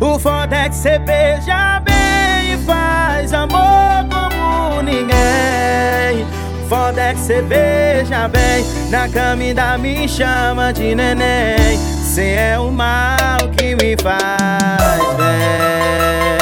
O 0.00 0.18
foda 0.18 0.56
é 0.56 0.68
que 0.68 0.74
cê 0.74 0.98
beija 0.98 1.80
bem 1.84 2.54
e 2.54 2.58
faz 2.66 3.32
amor 3.32 4.04
como 4.10 4.82
ninguém. 4.82 6.26
O 6.64 6.68
foda 6.68 7.00
é 7.00 7.14
que 7.14 7.20
cê 7.20 7.40
beija 7.42 8.28
bem, 8.28 8.64
na 8.90 9.08
cama 9.08 9.42
ainda 9.42 9.78
me 9.78 10.08
chama 10.08 10.72
de 10.72 10.94
neném. 10.94 11.78
Cê 12.02 12.32
é 12.32 12.58
o 12.58 12.72
mal 12.72 13.38
que 13.56 13.76
me 13.76 13.96
faz 14.02 15.16
bem. 15.16 16.37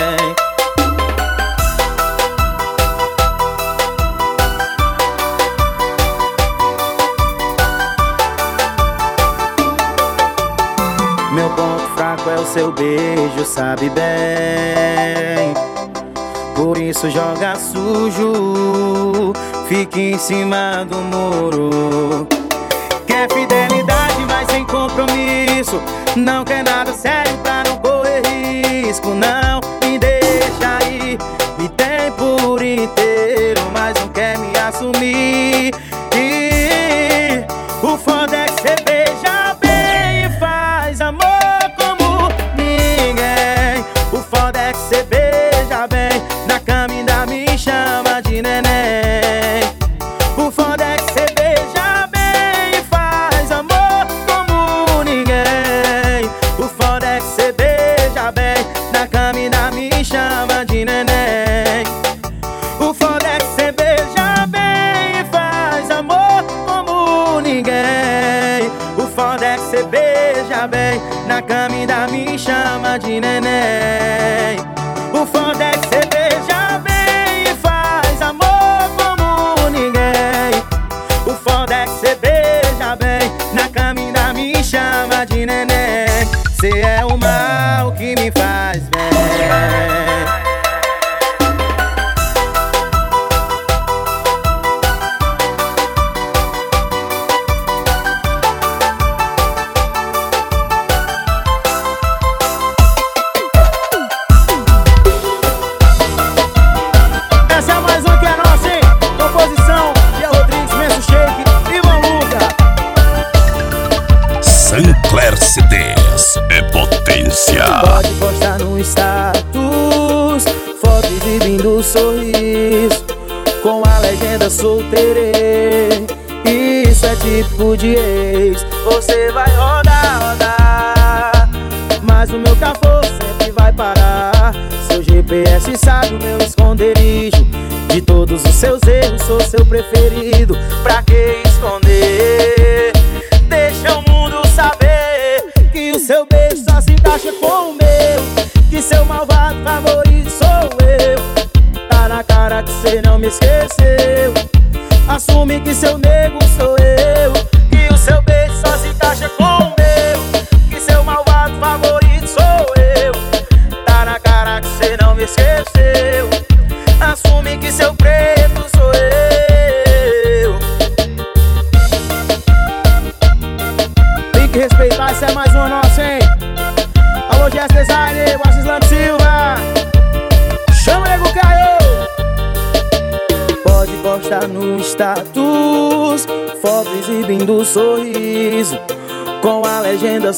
seu 12.46 12.70
beijo 12.72 13.44
sabe 13.44 13.90
bem. 13.90 15.52
Por 16.54 16.78
isso 16.78 17.11
joga 17.11 17.56
sujo, 17.56 19.32
fica 19.68 19.98
em 19.98 20.16
cima 20.16 20.87
do 20.88 20.96
muro. 20.96 22.26
Quer 23.06 23.30
fidelidade, 23.32 24.24
mas 24.28 24.50
sem 24.50 24.64
compromisso. 24.64 25.82
Não 26.16 26.44
quer 26.44 26.64
nada 26.64 26.92
sério 26.92 27.37
pra 27.42 27.64
não 27.64 27.76
correr 27.78 28.22
risco. 28.24 29.09
Não 29.09 29.61
me 29.82 29.98
deixa 29.98 30.78
ir, 30.88 31.18
me 31.59 31.68
tem 31.70 32.11
por 32.12 32.62
inteiro, 32.62 33.61
mas 33.72 33.94
não 34.00 34.09
quer 34.09 34.38
me 34.38 34.56
assumir. 34.56 35.74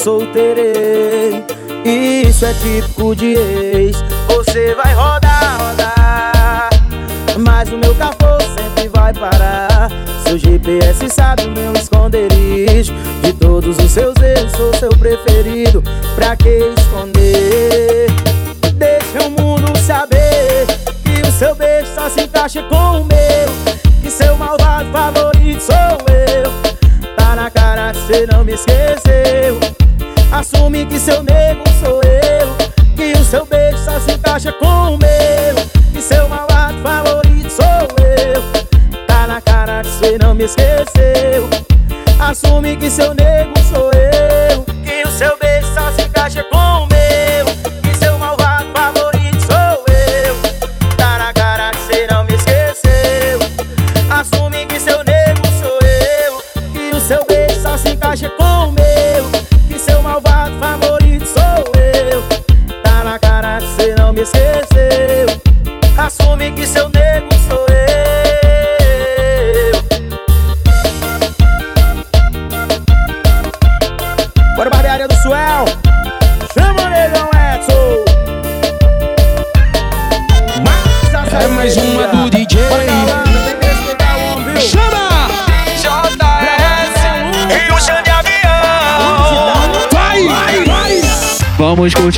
A 0.06 0.47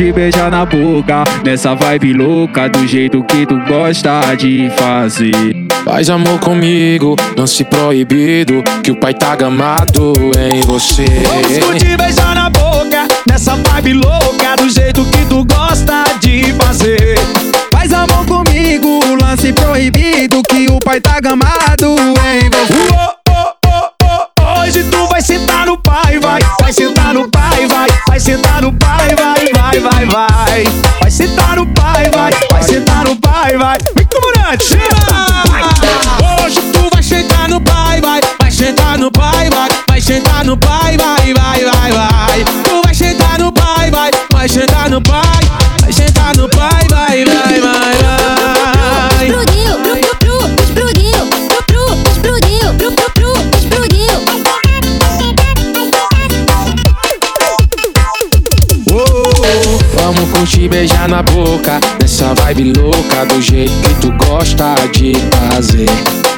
Vamos 0.01 0.13
curtir 0.13 0.13
beijar 0.15 0.51
na 0.51 0.65
boca. 0.65 1.25
Nessa 1.45 1.75
vibe 1.75 2.15
louca 2.15 2.71
Do 2.71 2.87
jeito 2.87 3.23
que 3.25 3.45
tu 3.45 3.59
gosta 3.69 4.35
de 4.35 4.71
fazer. 4.71 5.31
Faz 5.85 6.09
amor 6.09 6.41
comigo, 6.41 7.17
lance 7.37 7.63
proibido 7.65 8.63
Que 8.83 8.93
o 8.93 8.97
pai 8.97 9.13
tá 9.13 9.37
gamado 9.37 10.15
em 10.39 10.63
você. 10.63 11.05
Vamos 11.05 11.59
curtir 11.59 11.99
beijar 11.99 12.35
na 12.35 12.49
boca 12.49 13.07
Nessa 13.29 13.57
vibe 13.57 13.93
louca 13.95 14.57
Do 14.57 14.71
jeito 14.71 15.05
que 15.05 15.27
tu 15.27 15.45
gosta 15.45 16.05
de 16.19 16.55
fazer. 16.55 17.19
Faz 17.71 17.93
amor 17.93 18.25
comigo 18.25 19.01
Lance 19.21 19.53
proibido 19.53 20.43
Que 20.45 20.67
o 20.71 20.79
pai 20.79 20.99
tá 21.03 21.21
gamado 21.21 21.95
em 22.25 22.49
você. 22.49 23.21
Hoje 24.63 24.83
tu 24.85 25.07
vai 25.09 25.21
sentar 25.21 25.67
no 25.67 25.77
pai, 25.77 26.19
vai 26.19 26.41
Vai 26.59 26.73
sentar 26.73 27.13
no 27.13 27.29
pai, 27.29 27.67
vai 27.67 27.89
Vai 28.09 28.19
sentar 28.19 28.63
no 28.63 28.73
pai, 28.73 29.15
vai, 29.15 29.50
vai, 29.71 29.79
vai, 29.79 30.07
vai. 30.07 30.65
Vai 31.01 31.11
sentar 31.11 31.57
no 31.57 31.67
pai, 31.67 32.11
vai. 32.11 32.33
Vai 32.51 32.63
sentar 32.63 33.05
no 33.05 33.17
pai, 33.17 33.57
vai. 33.57 33.79
Vem 33.95 34.07
comandante, 34.07 34.65
senta 34.65 35.50
Curtir 60.41 60.71
beijar 60.71 61.07
na 61.07 61.23
boca. 61.23 61.79
Nessa 62.01 62.33
vibe 62.33 62.73
louca 62.73 63.27
Do 63.27 63.43
jeito 63.43 63.75
que 63.83 63.95
tu 63.97 64.11
gosta 64.25 64.75
de 64.91 65.13
fazer. 65.37 65.85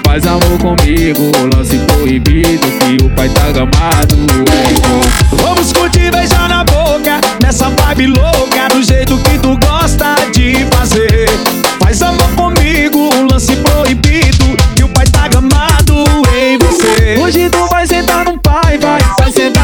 Faz 0.05 0.27
amor 0.27 0.59
comigo 0.59 1.31
Lance 1.55 1.79
proibido 1.79 2.67
Que 2.81 3.05
o 3.05 3.09
pai 3.11 3.29
tá 3.29 3.53
gamado 3.53 4.17
você 4.17 5.37
Vamos 5.37 5.73
curtir 5.73 6.11
beijar 6.11 6.49
na 6.49 6.65
boca. 6.65 7.21
Nessa 7.41 7.71
vibe 7.71 8.09
louca 8.09 8.69
Do 8.75 8.83
jeito 8.83 9.17
que 9.19 9.39
tu 9.39 9.57
gosta 9.65 10.17
de 10.35 10.67
fazer. 10.77 11.31
Faz 11.79 12.03
amor 12.03 12.29
comigo 12.35 13.09
Lance 13.31 13.55
proibido 13.55 14.57
Que 14.75 14.83
o 14.83 14.89
pai 14.89 15.07
tá 15.07 15.29
gamado 15.29 16.05
em 16.37 16.59
você. 16.59 17.21
Hoje 17.23 17.49
tu 17.49 17.69
vai 17.69 17.87
sentar 17.87 18.25
no 18.25 18.37
pai, 18.37 18.79
vai 18.79 19.02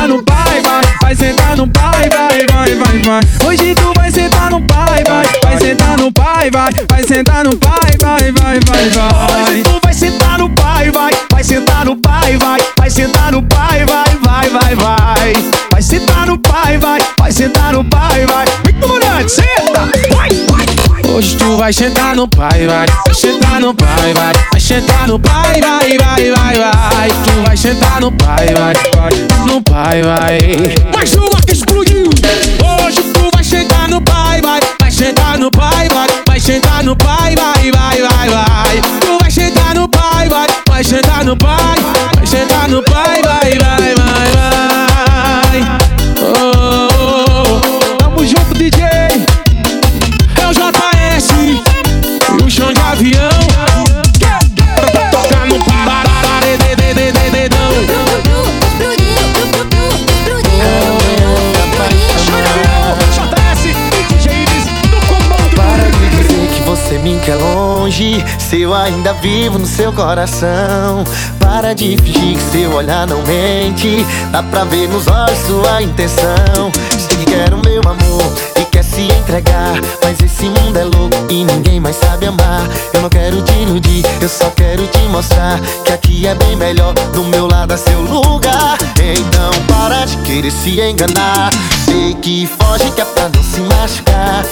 no 0.09 0.23
pai, 0.23 0.61
vai 0.63 0.83
Vai 1.03 1.15
sentar 1.15 1.57
no 1.57 1.69
pai, 1.69 2.09
vai, 2.09 2.47
vai, 2.51 2.75
vai, 2.75 2.99
vai 3.01 3.21
Hoje 3.47 3.75
tu 3.75 3.93
vai 3.95 4.11
sentar 4.11 4.51
no 4.51 4.61
pai, 4.63 5.05
vai 5.05 5.27
Vai 5.45 5.59
sentar 5.59 5.99
no 5.99 6.13
pai, 6.13 6.51
vai 6.51 6.73
Vai 6.89 7.05
sentar 7.05 7.45
no 7.45 7.57
pai, 7.57 7.97
vai, 8.01 8.33
vai, 8.33 8.61
vai, 8.61 8.91
vai 8.91 9.53
Hoje 9.53 9.63
tu 9.63 9.81
vai 9.85 9.95
sentar 9.95 10.39
no 10.39 10.51
pai, 10.51 10.91
vai 10.91 11.13
Vai 11.31 11.45
sentar 11.45 11.85
no 11.85 11.97
pai, 11.97 12.37
vai 12.39 12.59
Vai 12.79 12.91
sentar 12.91 13.33
no 13.33 13.43
pai, 13.43 13.85
vai, 13.85 14.19
vai, 14.23 14.49
vai, 14.49 14.75
vai 14.75 15.33
Vai 15.71 15.83
sentar 15.83 16.27
no 16.27 16.39
pai, 16.39 16.79
vai 16.79 17.01
Vai 17.19 17.33
sentar 17.33 17.73
no 17.73 17.85
pai, 17.85 18.27
vai 18.27 18.47
Vem 18.65 18.81
comandante, 18.81 19.31
senta 19.31 19.91
Vai, 20.11 20.31
vai, 20.31 21.13
Hoje 21.13 21.37
tu 21.37 21.57
vai 21.57 21.73
sentar 21.73 22.17
no 22.17 22.27
pai, 22.29 22.67
vai 22.67 22.87
Vai 23.05 23.15
sentar 23.15 23.61
no 23.61 23.75
pai, 23.75 24.15
vai 24.15 24.33
Vai 24.53 24.61
sentar 24.61 25.07
no 25.07 25.19
pai, 25.19 25.61
vai, 25.61 25.99
vai, 25.99 26.31
vai, 26.31 26.59
vai 26.59 27.09
Tu 27.09 27.43
vai 27.47 27.57
sentar 27.57 28.01
no 28.01 28.11
pai, 28.13 28.55
vai 28.55 28.78
Se 68.49 68.63
eu 68.63 68.73
ainda 68.73 69.13
vivo 69.13 69.59
no 69.59 69.67
seu 69.67 69.93
coração 69.93 71.05
Para 71.39 71.75
de 71.75 71.99
fingir 71.99 72.39
que 72.39 72.51
seu 72.51 72.73
olhar 72.73 73.07
não 73.07 73.23
mente 73.25 74.07
Dá 74.33 74.43
pra 74.43 74.65
ver 74.65 74.89
nos 74.89 75.07
olhos 75.07 75.39
sua 75.47 75.83
intenção 75.83 76.73
Sei 76.91 77.19
que 77.19 77.27
quer 77.27 77.53
o 77.53 77.59
meu 77.59 77.83
amor 77.83 78.33
e 78.57 78.65
quer 78.65 78.83
se 78.83 79.03
entregar 79.03 79.75
Mas 80.03 80.19
esse 80.21 80.47
mundo 80.47 80.79
é 80.79 80.85
louco 80.85 81.19
e 81.31 81.45
ninguém 81.45 81.79
mais 81.79 81.97
sabe 81.97 82.27
amar. 82.27 82.67
Eu 82.93 83.03
não 83.03 83.09
quero 83.09 83.43
te 83.43 83.53
iludir, 83.53 84.05
eu 84.21 84.29
só 84.29 84.51
quero 84.51 84.87
te 84.87 84.99
mostrar 85.09 85.61
que 85.85 85.93
aqui 85.93 86.27
é 86.27 86.35
bem 86.35 86.57
melhor. 86.57 86.95
Do 87.13 87.25
meu 87.25 87.47
lado 87.47 87.75
é 87.75 87.77
seu 87.77 88.01
lugar. 88.01 88.79
Então 88.97 89.51
para 89.67 90.05
de 90.07 90.17
querer 90.19 90.51
se 90.51 90.81
enganar. 90.81 91.51
Sei 91.85 92.15
que 92.15 92.47
foge 92.59 92.91
que 92.93 93.01
é 93.01 93.05
pra 93.05 93.29
não 93.29 93.43
se 93.43 93.61
machucar. 93.61 94.45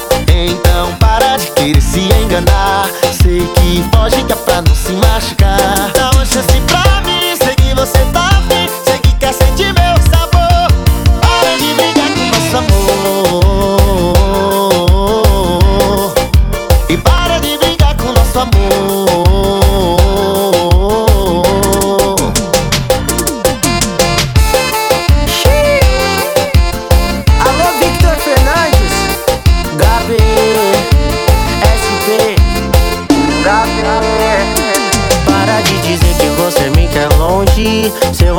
Então 0.44 0.94
para 0.96 1.38
de 1.38 1.50
querer 1.52 1.80
se 1.80 2.00
enganar. 2.22 2.90
Sei 3.10 3.40
que 3.54 3.84
foge 3.94 4.22
que 4.24 4.32
é 4.32 4.36
pra 4.36 4.60
não 4.60 4.74
se 4.74 4.92
machucar. 4.92 5.90
Dá 5.94 6.10
uma 6.10 6.26
chance 6.26 6.60
pra 6.66 7.00
mim, 7.00 7.34
sei 7.42 7.54
que 7.54 7.74
você 7.74 7.98
tá 8.12 8.15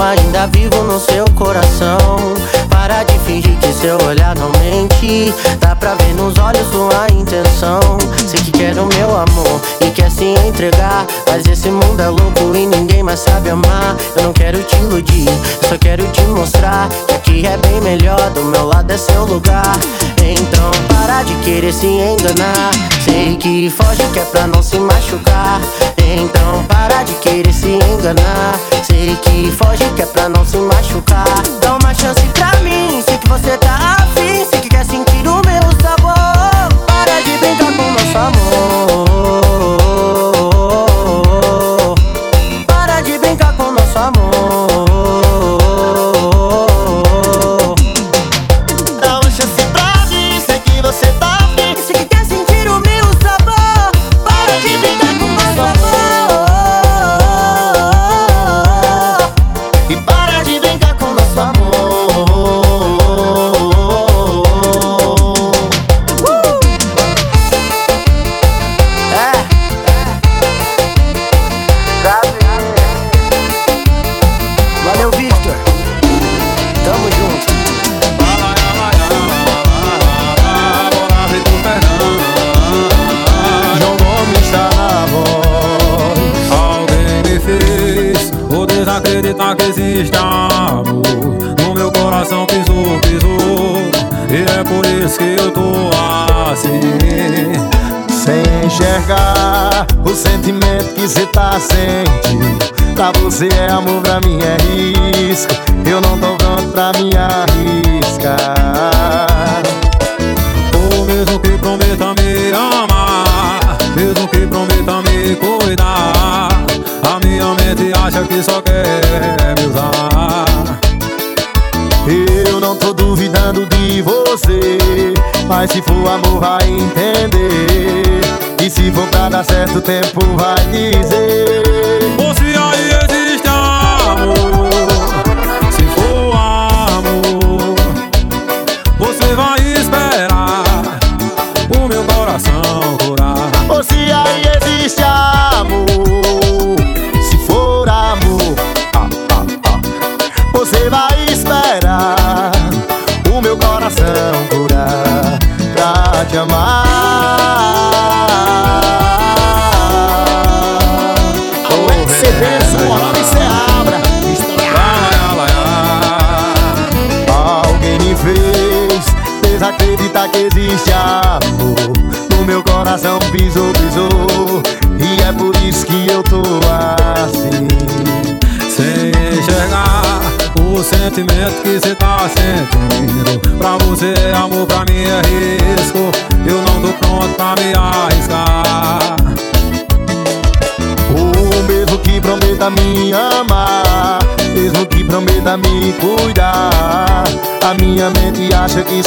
ainda 0.01 0.47
vivo 0.47 0.83
no 0.83 0.99
seu 0.99 1.25
coração. 1.35 1.97
Para 2.69 3.03
de 3.03 3.17
fingir 3.19 3.57
que 3.59 3.73
seu 3.73 3.97
olhar 4.05 4.35
não 4.35 4.49
mente, 4.59 5.33
dá 5.59 5.75
pra 5.75 5.95
ver 5.95 6.13
nos 6.13 6.37
olhos 6.37 6.67
sua 6.71 7.07
intenção. 7.11 7.79
Sei 8.27 8.39
que 8.39 8.51
quer 8.51 8.77
o 8.77 8.85
meu 8.85 9.09
amor 9.17 9.61
e 9.81 9.89
quer 9.91 10.11
se 10.11 10.25
entregar, 10.47 11.05
mas 11.27 11.45
esse 11.47 11.69
mundo 11.69 11.99
é 11.99 12.07
louco 12.07 12.55
e 12.55 12.65
ninguém 12.65 13.03
mais 13.03 13.19
sabe 13.19 13.49
amar. 13.49 13.95
Eu 14.15 14.23
não 14.23 14.33
quero 14.33 14.61
te 14.63 14.75
iludir, 14.77 15.27
eu 15.27 15.69
só 15.69 15.77
quero 15.77 16.07
te 16.09 16.21
mostrar 16.21 16.87
que 17.07 17.13
aqui 17.15 17.47
é 17.47 17.57
bem 17.57 17.81
melhor, 17.81 18.29
do 18.31 18.43
meu 18.43 18.65
lado 18.65 18.91
é 18.91 18.97
seu 18.97 19.25
lugar. 19.25 19.77
Então 20.21 20.71
para 21.07 21.23
de 21.23 21.33
querer 21.35 21.73
se 21.73 21.87
enganar. 21.87 22.71
Sei 23.03 23.35
que 23.37 23.69
foge 23.69 24.03
que 24.13 24.19
é 24.19 24.25
pra 24.25 24.45
não 24.45 24.61
se 24.61 24.79
machucar. 24.79 25.61
Então 26.09 26.63
para 26.69 27.03
de 27.03 27.13
querer 27.15 27.53
se 27.53 27.67
enganar. 27.67 28.57
Sei 28.83 29.15
que 29.17 29.51
foge 29.51 29.83
que 29.95 30.03
é 30.03 30.05
pra 30.05 30.29
não 30.29 30.45
se 30.45 30.57
machucar. 30.57 31.25
Dá 31.61 31.75
uma 31.75 31.93
chance 31.93 32.21
pra 32.33 32.57
mim, 32.61 33.01
sei 33.05 33.17
que 33.17 33.27
você 33.27 33.57
tá 33.57 33.97
afim. 33.99 34.45
Sei 34.49 34.61
que 34.61 34.69
quer 34.69 34.85
sentir 34.85 35.27
o 35.27 35.41
meu 35.45 35.63
sabor. 35.81 36.15
Para 36.85 37.21
de 37.21 37.37
brincar 37.37 37.75
com 37.75 37.91
nosso 37.91 38.17
amor. 38.17 39.06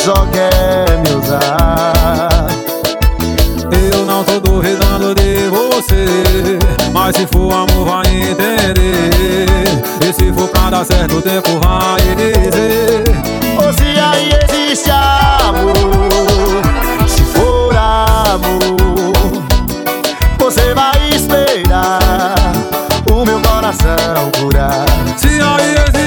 Só 0.04 0.26
quer 0.32 0.98
me 0.98 1.14
usar 1.14 2.46
Eu 3.92 4.06
não 4.06 4.24
tô 4.24 4.40
duvidando 4.40 5.14
de 5.14 5.48
você 5.48 6.58
Mas 6.92 7.16
se 7.16 7.26
for 7.26 7.52
amor 7.52 7.84
vai 7.84 8.06
entender. 8.06 9.44
E 10.02 10.12
se 10.12 10.32
for 10.32 10.48
pra 10.48 10.70
dar 10.70 10.84
certo 10.84 11.16
o 11.18 11.22
tempo 11.22 11.60
vai 11.60 12.00
dizer. 12.16 13.04
Ou 13.62 13.72
se 13.74 14.00
aí 14.00 14.30
existe 14.48 14.90
amor 14.90 16.62
Se 17.06 17.22
for 17.24 17.76
amor 17.76 19.12
Você 20.38 20.72
vai 20.74 21.10
esperar 21.10 22.38
O 23.12 23.24
meu 23.24 23.40
coração 23.40 24.30
curar. 24.40 24.86
Se 25.18 25.28
aí 25.28 25.74
existe 25.74 25.99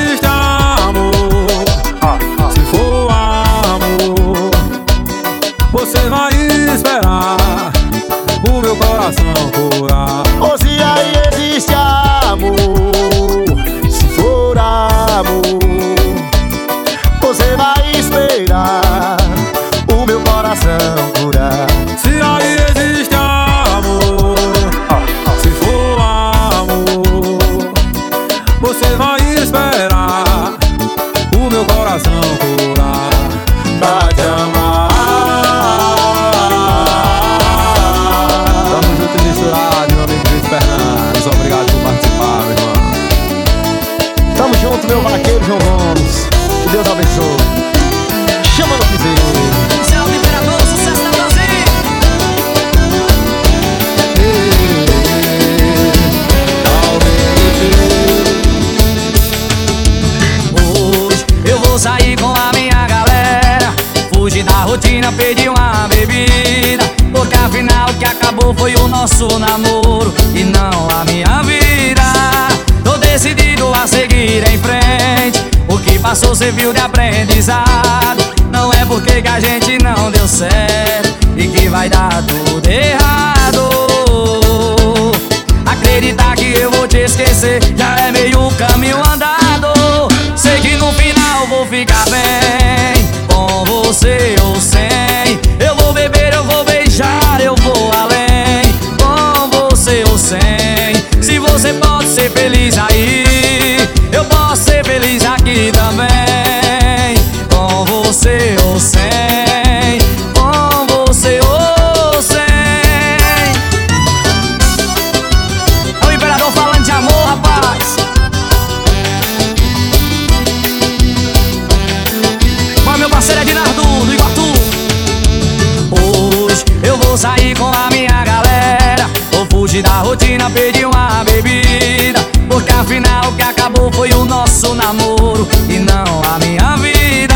vou 127.14 127.18
sair 127.18 127.55
com 127.55 127.68
a 127.68 127.89
minha 127.91 128.24
galera. 128.26 129.07
Vou 129.32 129.45
fugir 129.45 129.84
da 129.84 129.99
rotina, 129.99 130.49
pedir 130.49 130.88
uma 130.88 131.24
bebida. 131.24 132.20
Porque 132.49 132.74
afinal 132.74 133.30
o 133.30 133.36
que 133.36 133.43
acabou 133.43 133.91
foi 133.93 134.11
o 134.14 134.26
nosso 134.26 134.74
namoro 134.74 135.47
e 135.70 135.78
não 135.78 136.24
a 136.24 136.39
minha 136.39 136.76
vida. 136.78 137.36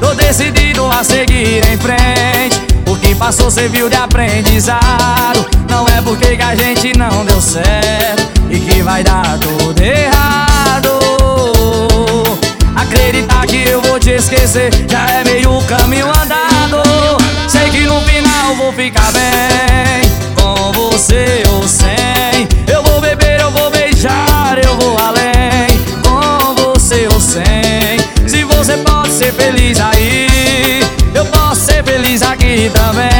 Tô 0.00 0.14
decidido 0.14 0.84
a 0.90 1.04
seguir 1.04 1.64
em 1.68 1.76
frente. 1.76 2.60
O 2.88 2.96
que 2.96 3.14
passou 3.14 3.52
serviu 3.52 3.88
de 3.88 3.94
aprendizado. 3.94 5.46
Não 5.70 5.86
é 5.86 6.02
porque 6.02 6.36
que 6.36 6.42
a 6.42 6.56
gente 6.56 6.98
não 6.98 7.24
deu 7.24 7.40
certo 7.40 8.28
e 8.50 8.58
que 8.58 8.82
vai 8.82 9.04
dar 9.04 9.38
tudo 9.38 9.80
errado. 9.80 10.98
Acreditar 12.74 13.46
que 13.46 13.68
eu 13.68 13.80
vou 13.80 14.00
te 14.00 14.10
esquecer 14.10 14.70
já 14.88 15.06
é 15.06 15.22
meio 15.22 15.62
caminho 15.68 16.08
andado. 16.08 16.37
Vou 18.68 18.72
ficar 18.74 19.10
bem 19.12 20.02
com 20.34 20.72
você 20.72 21.42
ou 21.50 21.66
sem. 21.66 21.88
Eu 22.70 22.82
vou 22.82 23.00
beber, 23.00 23.40
eu 23.40 23.50
vou 23.50 23.70
beijar, 23.70 24.58
eu 24.62 24.76
vou 24.76 24.94
além 24.98 25.68
com 26.02 26.54
você 26.54 27.08
ou 27.08 27.18
sem. 27.18 27.98
Se 28.26 28.44
você 28.44 28.76
pode 28.78 29.12
ser 29.12 29.32
feliz 29.32 29.80
aí, 29.80 30.82
eu 31.14 31.24
posso 31.26 31.62
ser 31.62 31.82
feliz 31.82 32.20
aqui 32.22 32.70
também. 32.74 33.17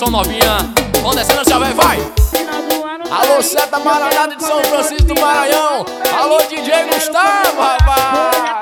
Atenção 0.00 0.18
novinha, 0.18 0.56
vamos 1.02 1.16
descendo 1.16 1.46
já 1.46 1.58
vai, 1.58 1.74
vai. 1.74 1.98
Alô, 3.10 3.42
Seta 3.42 3.78
Maranhada 3.80 4.34
de 4.34 4.42
São 4.42 4.58
Francisco 4.64 5.04
do 5.04 5.20
Maranhão. 5.20 5.84
Alô, 6.18 6.38
DJ 6.48 6.86
Gustavo, 6.86 7.60
rapaz. 7.60 8.59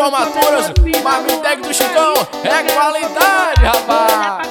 Formaturas, 0.00 0.72
Marmitec 1.04 1.60
do 1.60 1.74
Chicão, 1.74 2.14
é 2.42 2.72
qualidade, 2.72 3.62
rapaz. 3.62 4.48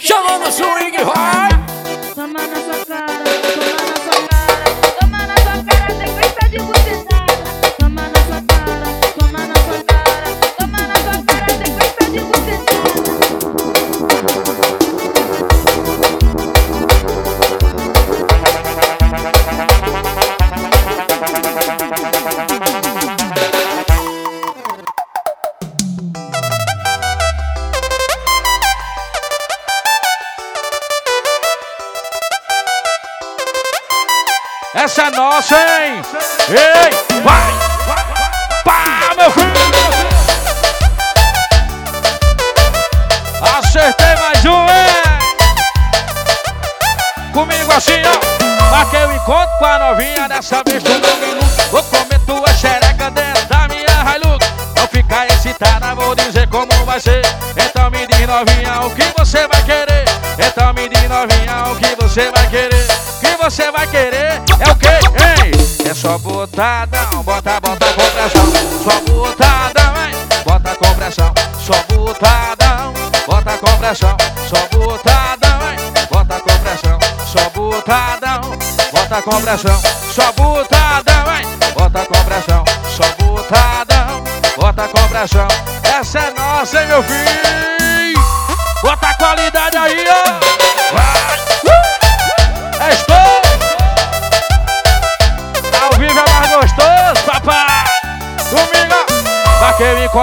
Chamando 0.00 0.48
o 0.48 0.52
swing, 0.52 0.96
vai! 1.04 1.53
Nossa, 35.14 35.56
hein? 35.56 36.02
Ei, 36.48 36.90
vai! 37.22 37.52
Pá, 38.64 39.14
meu 39.16 39.30
filho! 39.30 39.54
Acertei 43.56 44.16
mais 44.16 44.44
um, 44.44 44.64
hein? 44.64 45.04
Comigo 47.32 47.72
assim, 47.72 48.02
ó. 48.04 48.70
Marquei 48.70 49.04
o 49.04 49.12
encontro 49.12 49.58
com 49.58 49.64
a 49.64 49.78
novinha 49.78 50.28
dessa 50.28 50.62
vez 50.66 50.82
tu 50.82 50.90
não. 50.90 51.44
Vou 51.70 51.82
comer 51.84 52.18
tua 52.26 52.48
xereca 52.54 53.10
dentro 53.10 53.46
da 53.46 53.68
minha 53.68 54.14
Hilux. 54.14 54.46
Não 54.76 54.86
ficar 54.88 55.26
excitada, 55.28 55.94
vou 55.94 56.14
dizer 56.14 56.48
como 56.48 56.72
vai 56.84 57.00
ser. 57.00 57.22
Então 57.56 57.90
me 57.90 58.06
diz 58.06 58.26
novinha 58.26 58.80
o 58.86 58.90
que 58.90 59.04
você 59.16 59.46
vai 59.46 59.62
querer. 59.62 59.83
Só 66.04 66.18
botadão, 66.18 67.22
bota, 67.22 67.58
bota 67.60 67.86
com 67.94 68.10
pressão. 68.10 68.44
Só 68.84 69.00
botadão, 69.10 70.04
hein? 70.04 70.14
Bota 70.44 70.76
com 70.76 70.94
pressão. 70.94 71.32
Só 71.58 71.72
botadão, 71.88 72.92
bota 73.26 73.56
com 73.56 73.76
pressão. 73.78 74.16
Só 74.46 74.68
botadão, 74.76 75.70
hein? 75.70 75.78
Bota 76.10 76.40
com 76.40 76.58
pressão. 76.58 76.98
Só 77.24 77.50
botadão, 77.54 78.40
bota 78.92 79.22
com 79.22 79.40
pressão. 79.40 79.80
Só 80.14 80.30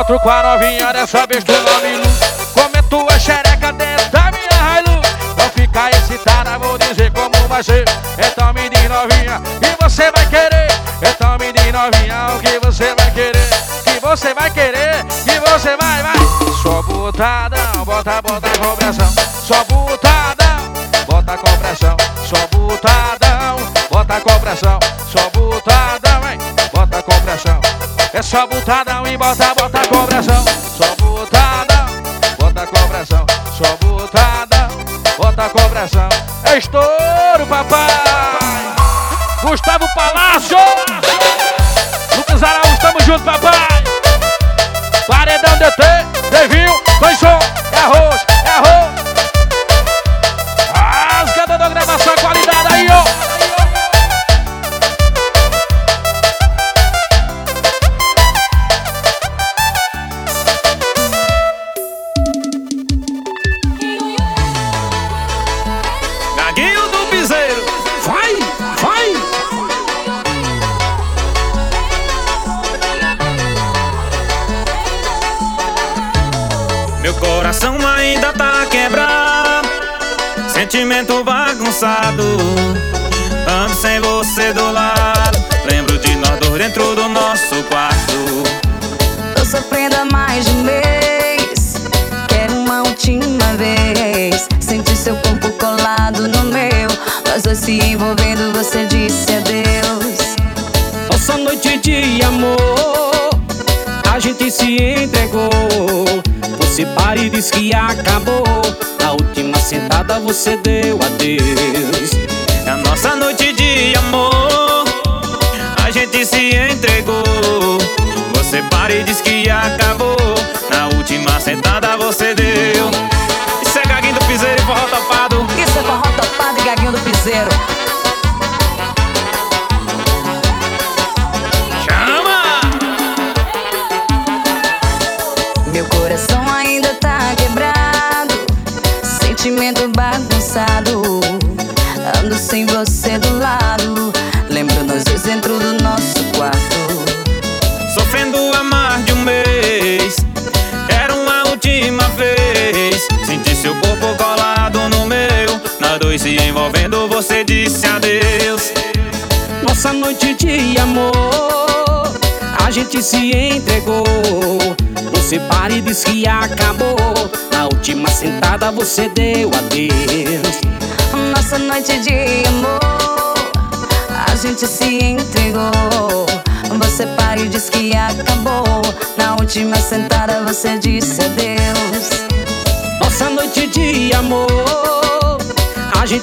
encontro 0.01 0.19
com 0.19 0.29
a 0.29 0.43
novinha 0.43 0.91
dessa 0.93 1.27
vez 1.27 1.43
do 1.43 1.53
nome 1.53 1.97
Lu. 1.97 2.09
Como 2.53 2.75
é 2.75 2.81
tua 2.83 3.19
xereca 3.19 3.71
dentro 3.73 4.09
da 4.09 4.31
minha 4.31 4.79
Hilux? 4.79 5.09
Não 5.37 5.49
fica 5.49 5.89
excitada, 5.91 6.57
vou 6.57 6.77
dizer 6.77 7.11
como 7.11 7.47
vai 7.47 7.63
ser. 7.63 7.85
Então 8.17 8.53
me 8.53 8.69
diz 8.69 8.89
novinha, 8.89 9.41
e 9.61 9.83
você 9.83 10.11
vai 10.11 10.25
querer? 10.27 10.67
Então 11.01 11.37
me 11.37 11.53
diz 11.53 11.71
novinha, 11.71 12.35
o 12.35 12.39
que 12.39 12.59
você 12.65 12.95
vai 12.95 13.11
querer? 13.11 13.49
Que 13.83 13.99
você 13.99 14.33
vai 14.33 14.49
querer? 14.49 15.05
Que 15.23 15.39
você 15.49 15.77
vai, 15.77 16.03
vai? 16.03 16.17
Só 16.63 16.81
botadão, 16.81 17.85
bota, 17.85 18.21
bota, 18.21 18.49
cobração. 18.59 19.13
Só 19.43 19.63
botadão. 19.65 20.10
e 29.11 29.17
bota, 29.17 29.53
bota 29.55 29.79
cobração. 29.87 30.45
Só 30.77 30.95
botada, 30.95 31.85
bota 32.39 32.67
cobração. 32.67 33.25
Só 33.57 33.77
botada, 33.77 34.67
bota 35.17 35.49
cobração. 35.49 36.09
É 36.43 36.57
estouro, 36.57 37.45
papai. 37.49 37.89
Gustavo 39.41 39.85
Palácio. 39.95 40.57
Lucas 42.15 42.43
Araújo, 42.43 42.81
tamo 42.81 42.99
junto, 43.01 43.23
papai. 43.23 43.40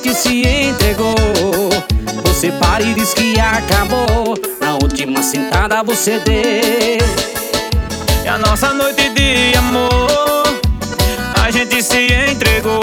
que 0.09 0.15
se 0.15 0.43
entregou. 0.43 1.15
Você 2.25 2.51
para 2.53 2.83
e 2.83 2.95
diz 2.95 3.13
que 3.13 3.39
acabou. 3.39 4.35
Na 4.59 4.75
última 4.83 5.23
sentada 5.23 5.83
você 5.83 6.19
deu. 6.21 7.07
É 8.25 8.29
a 8.31 8.39
nossa 8.39 8.73
noite 8.73 9.11
de 9.11 9.55
amor. 9.59 10.61
A 11.45 11.51
gente 11.51 11.83
se 11.83 12.09
entregou. 12.31 12.81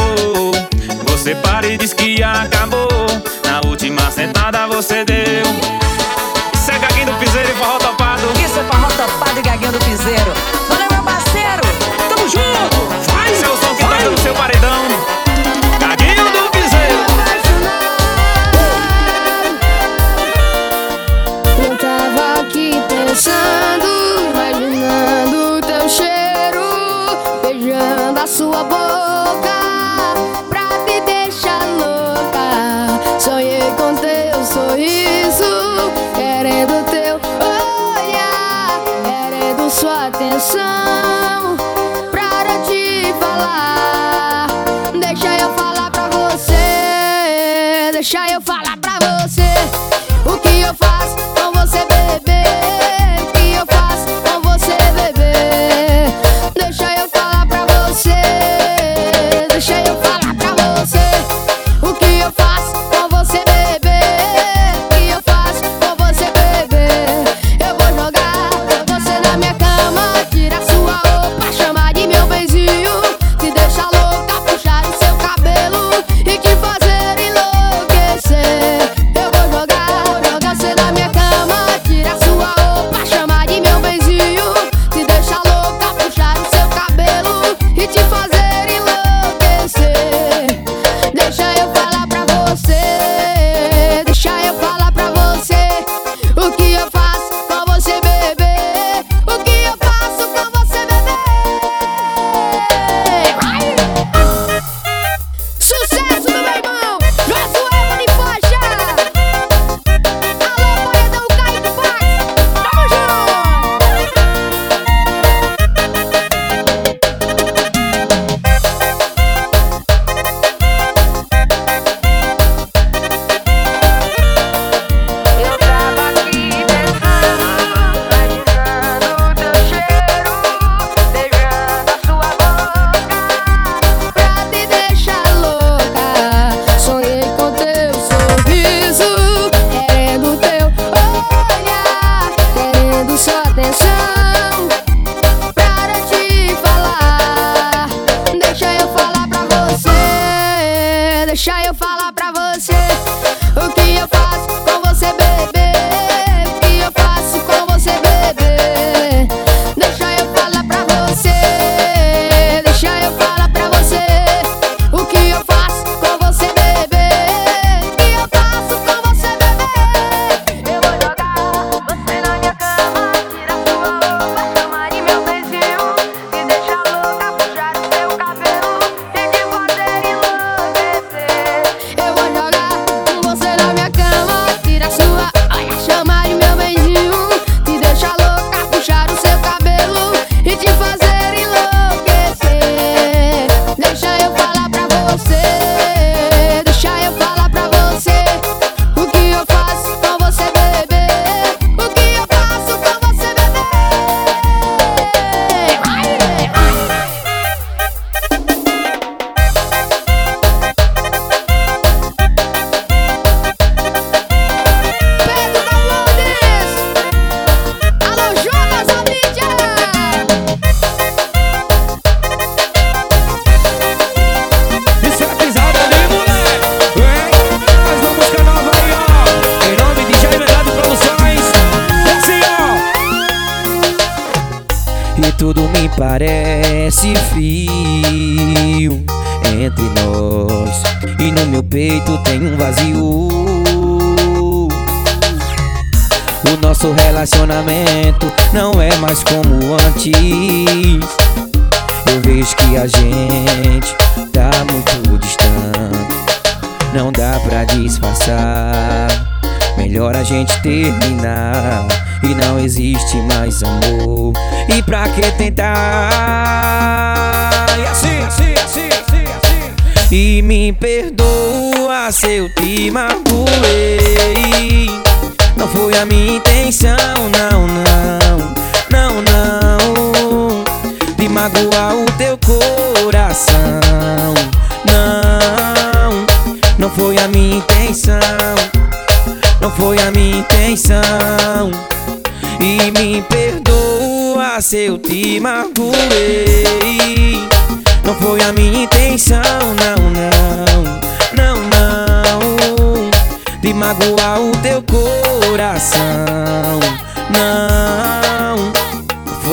Você 1.07 1.33
para 1.35 1.67
e 1.67 1.77
diz 1.77 1.93
que 1.93 2.21
acabou. 2.21 2.87
Na 3.43 3.67
última 3.67 4.11
sentada 4.11 4.67
você 4.67 5.03
deu. 5.03 5.44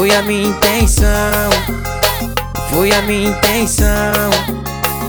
Foi 0.02 0.10
a 0.16 0.22
minha 0.22 0.48
intenção. 0.48 1.50
Foi 2.70 2.90
a 2.90 3.02
minha 3.02 3.28
intenção. 3.28 4.30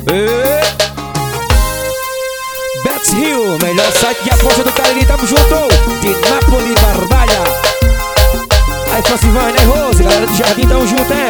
Ei. 0.05 0.61
Bets 2.83 3.11
Hill, 3.13 3.57
melhor 3.63 3.91
site 3.93 4.23
de 4.23 4.29
aposta 4.29 4.63
do 4.63 4.71
Cariri, 4.71 5.03
tamo 5.07 5.25
junto! 5.25 5.67
De 5.99 6.09
Napoli, 6.29 6.75
Barbalha! 6.79 7.41
Aí, 8.93 9.01
Francivane, 9.01 9.57
aí, 9.57 9.65
Rose, 9.65 10.03
galera 10.03 10.27
do 10.27 10.35
Jardim, 10.35 10.67
tamo 10.67 10.85
junto, 10.85 11.11
é? 11.11 11.29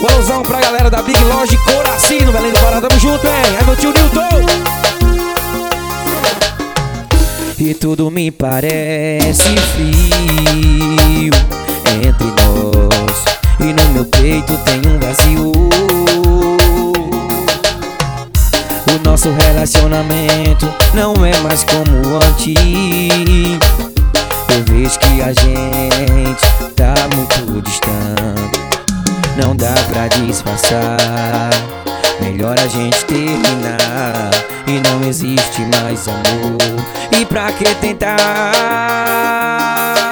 Um 0.00 0.14
alusão 0.14 0.42
pra 0.44 0.60
galera 0.60 0.88
da 0.88 1.02
Big 1.02 1.22
Lodge 1.24 1.58
Coracino, 1.58 2.32
Belém 2.32 2.52
do 2.52 2.58
Pará, 2.58 2.80
tamo 2.80 2.98
junto, 2.98 3.26
hein? 3.26 3.34
Aí, 3.58 3.66
meu 3.66 3.76
tio 3.76 3.92
Newton! 3.92 4.97
E 7.60 7.74
tudo 7.74 8.08
me 8.08 8.30
parece 8.30 9.42
frio 9.74 11.34
entre 12.04 12.26
nós. 12.26 13.24
E 13.58 13.72
no 13.72 13.84
meu 13.92 14.04
peito 14.04 14.56
tem 14.58 14.80
um 14.86 14.98
vazio. 15.00 15.52
O 18.86 19.04
nosso 19.04 19.32
relacionamento 19.32 20.72
não 20.94 21.12
é 21.26 21.36
mais 21.40 21.64
como 21.64 22.16
antes. 22.16 22.54
Eu 24.54 24.64
vejo 24.64 24.98
que 25.00 25.20
a 25.20 25.32
gente 25.32 26.74
tá 26.76 26.94
muito 27.12 27.60
distante. 27.62 28.60
Não 29.36 29.56
dá 29.56 29.74
pra 29.92 30.06
disfarçar. 30.06 31.50
Melhor 32.20 32.56
a 32.56 32.68
gente 32.68 33.04
terminar 33.04 34.30
E 34.68 34.80
não 34.80 35.02
existe 35.08 35.62
mais 35.62 36.06
amor. 36.06 36.58
E 37.18 37.24
pra 37.24 37.50
que 37.52 37.64
tentar? 37.76 38.20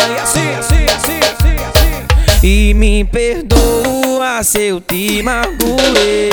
E 0.09 0.19
assim, 0.19 0.55
assim, 0.59 0.87
assim, 0.87 1.19
assim, 1.19 1.57
assim. 1.69 2.07
E 2.43 2.73
me 2.73 3.05
perdoa 3.05 4.43
se 4.43 4.69
eu 4.69 4.81
te 4.81 5.23
magoei. 5.23 6.31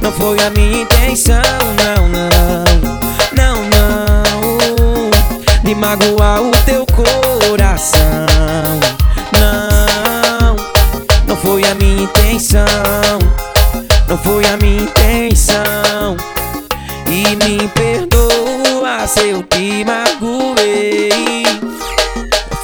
Não 0.00 0.12
foi 0.12 0.38
a 0.38 0.50
minha 0.50 0.82
intenção, 0.82 1.42
não, 1.76 2.08
não 2.08 2.30
Não, 3.32 3.56
não. 3.64 5.10
De 5.64 5.74
magoar 5.74 6.40
o 6.40 6.52
teu 6.64 6.86
coração. 6.86 7.98
Não, 9.32 10.54
não 11.26 11.36
foi 11.36 11.64
a 11.64 11.74
minha 11.74 12.04
intenção. 12.04 12.64
Não 14.08 14.16
foi 14.18 14.44
a 14.44 14.56
minha 14.56 14.82
intenção 14.82 14.99
E 17.22 17.36
me 17.36 17.68
perdoa 17.74 19.06
se 19.06 19.28
eu 19.28 19.42
te 19.42 19.84
magoei 19.84 21.44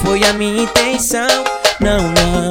foi 0.03 0.23
a 0.23 0.33
minha 0.33 0.63
intenção 0.63 1.43
Não, 1.79 2.01
não, 2.01 2.49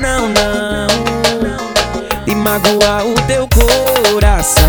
não, 0.00 0.28
não 0.30 2.24
De 2.24 2.34
magoar 2.34 3.06
o 3.06 3.14
teu 3.26 3.46
coração 3.48 4.64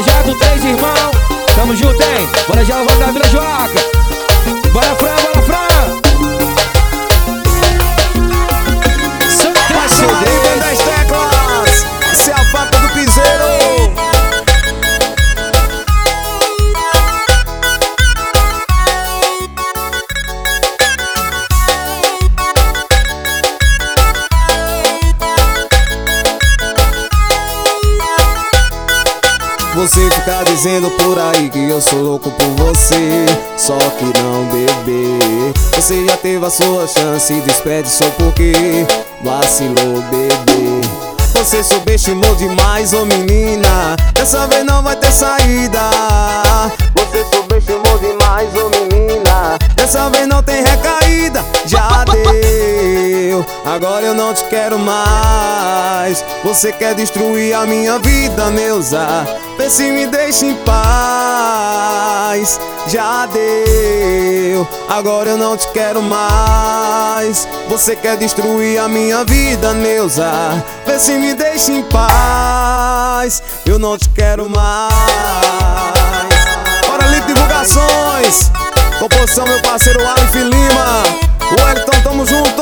Lava 0.00 0.02
Jato, 0.02 0.34
três 0.38 0.64
irmãos 0.64 1.10
Tamo 1.54 1.76
junto, 1.76 2.02
hein? 2.02 2.28
Bora 2.48 2.64
já, 2.64 2.76
vamos 2.76 2.98
da 2.98 3.06
Vila 3.10 3.28
Joaca 3.28 3.89
Você 29.80 30.10
fica 30.10 30.44
dizendo 30.44 30.90
por 30.90 31.18
aí 31.18 31.48
que 31.48 31.70
eu 31.70 31.80
sou 31.80 32.02
louco 32.02 32.30
por 32.32 32.66
você 32.66 33.24
Só 33.56 33.78
que 33.78 34.04
não, 34.04 34.44
bebê. 34.44 35.54
Você 35.74 36.04
já 36.04 36.18
teve 36.18 36.44
a 36.44 36.50
sua 36.50 36.86
chance 36.86 37.32
e 37.32 37.40
desperdiçou 37.40 38.10
porque 38.10 38.52
Vacilou, 39.24 40.02
bebê. 40.10 40.86
Você 41.32 41.64
subestimou 41.64 42.34
demais, 42.34 42.92
ô 42.92 43.06
menina. 43.06 43.96
Dessa 44.12 44.46
vez 44.48 44.66
não 44.66 44.82
vai 44.82 44.96
ter 44.96 45.10
saída. 45.10 45.80
Você 46.94 47.24
subestimou 47.34 47.98
demais, 48.00 48.50
ô 48.56 48.68
menina 48.68 49.59
Dessa 49.80 50.10
vez 50.10 50.26
não 50.26 50.42
tem 50.42 50.62
recaída. 50.62 51.42
Já 51.64 52.04
deu. 52.04 53.42
Agora 53.64 54.04
eu 54.04 54.14
não 54.14 54.34
te 54.34 54.44
quero 54.44 54.78
mais. 54.78 56.22
Você 56.44 56.70
quer 56.70 56.94
destruir 56.94 57.54
a 57.54 57.64
minha 57.64 57.98
vida, 57.98 58.50
Neuza? 58.50 59.26
Vê 59.56 59.70
se 59.70 59.90
me 59.90 60.06
deixa 60.06 60.44
em 60.44 60.54
paz. 60.66 62.60
Já 62.88 63.24
deu. 63.24 64.68
Agora 64.86 65.30
eu 65.30 65.38
não 65.38 65.56
te 65.56 65.66
quero 65.68 66.02
mais. 66.02 67.48
Você 67.70 67.96
quer 67.96 68.18
destruir 68.18 68.78
a 68.78 68.86
minha 68.86 69.24
vida, 69.24 69.72
Neuza? 69.72 70.30
Vê 70.86 70.98
se 70.98 71.12
me 71.14 71.32
deixa 71.32 71.72
em 71.72 71.82
paz. 71.84 73.42
Eu 73.64 73.78
não 73.78 73.96
te 73.96 74.10
quero 74.10 74.46
mais. 74.50 74.92
Bora 76.86 77.06
Lito 77.06 77.28
Divulgações 77.28 78.59
Composição 79.00 79.46
meu 79.46 79.58
parceiro 79.62 79.98
Alif 80.06 80.36
Lima. 80.36 81.02
Wellington, 81.58 82.02
tamo 82.02 82.26
junto. 82.26 82.60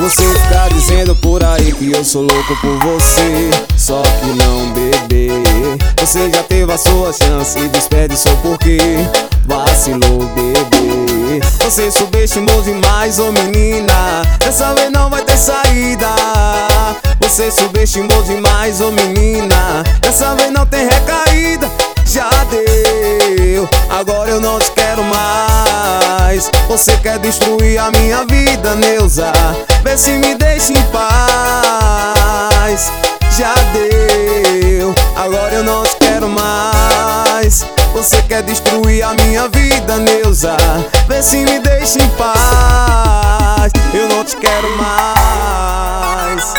Você 0.00 0.22
fica 0.22 0.68
dizendo 0.74 1.16
por 1.16 1.42
aí 1.42 1.72
que 1.72 1.92
eu 1.92 2.04
sou 2.04 2.22
louco 2.22 2.56
por 2.60 2.78
você 2.78 3.50
Só 3.78 4.02
que 4.02 4.26
não, 4.34 4.70
bebê. 4.74 5.30
Você 5.98 6.30
já 6.30 6.42
teve 6.42 6.70
a 6.70 6.76
sua 6.76 7.10
chance 7.14 7.58
e 7.58 7.68
desperdiçou 7.68 8.36
porque 8.42 8.78
Vacilou, 9.46 10.26
bebê. 10.34 11.40
Você 11.64 11.90
subestimou 11.90 12.62
demais, 12.62 13.18
ô 13.18 13.32
menina. 13.32 14.22
Dessa 14.38 14.74
vez 14.74 14.90
não 14.90 15.10
vai 15.10 15.22
ter 15.22 15.36
saída. 15.36 16.08
Você 17.20 17.50
subestimou 17.50 18.22
demais, 18.22 18.80
ô 18.80 18.90
menina. 18.90 19.84
Dessa 20.00 20.34
vez 20.34 20.52
não 20.52 20.66
tem 20.66 20.88
recaída. 20.88 21.70
Já 22.04 22.28
deu. 22.50 23.68
Agora 23.88 24.30
eu 24.30 24.40
não 24.40 24.58
te 24.58 24.70
quero 24.72 25.02
mais. 25.04 26.50
Você 26.68 26.96
quer 26.96 27.18
destruir 27.18 27.78
a 27.78 27.90
minha 27.90 28.24
vida, 28.24 28.74
Neuza? 28.74 29.32
Vê 29.82 29.96
se 29.96 30.10
me 30.10 30.34
deixa 30.34 30.72
em 30.72 30.82
paz 30.84 32.90
Já 33.36 33.54
deu 33.72 34.94
Agora 35.16 35.54
eu 35.54 35.62
não 35.62 35.82
te 35.82 35.96
quero 35.96 36.28
mais. 36.28 37.66
Você 37.92 38.22
quer 38.22 38.42
destruir 38.42 39.02
a 39.02 39.12
minha 39.14 39.48
vida, 39.48 39.98
Neuza? 39.98 40.56
Vê 41.06 41.22
se 41.22 41.36
me 41.38 41.58
deixa 41.58 41.98
em 42.02 42.08
paz. 42.10 43.72
Eu 43.92 44.08
não 44.08 44.24
te 44.24 44.36
quero 44.36 44.68
mais. 44.76 46.54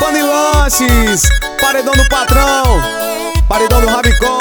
Pane 0.00 0.22
Lanches 0.22 1.22
Paredão 1.60 1.94
do 1.94 2.08
Patrão 2.08 2.82
Paredão 3.48 3.80
do 3.80 3.86
Rabicó. 3.86 4.38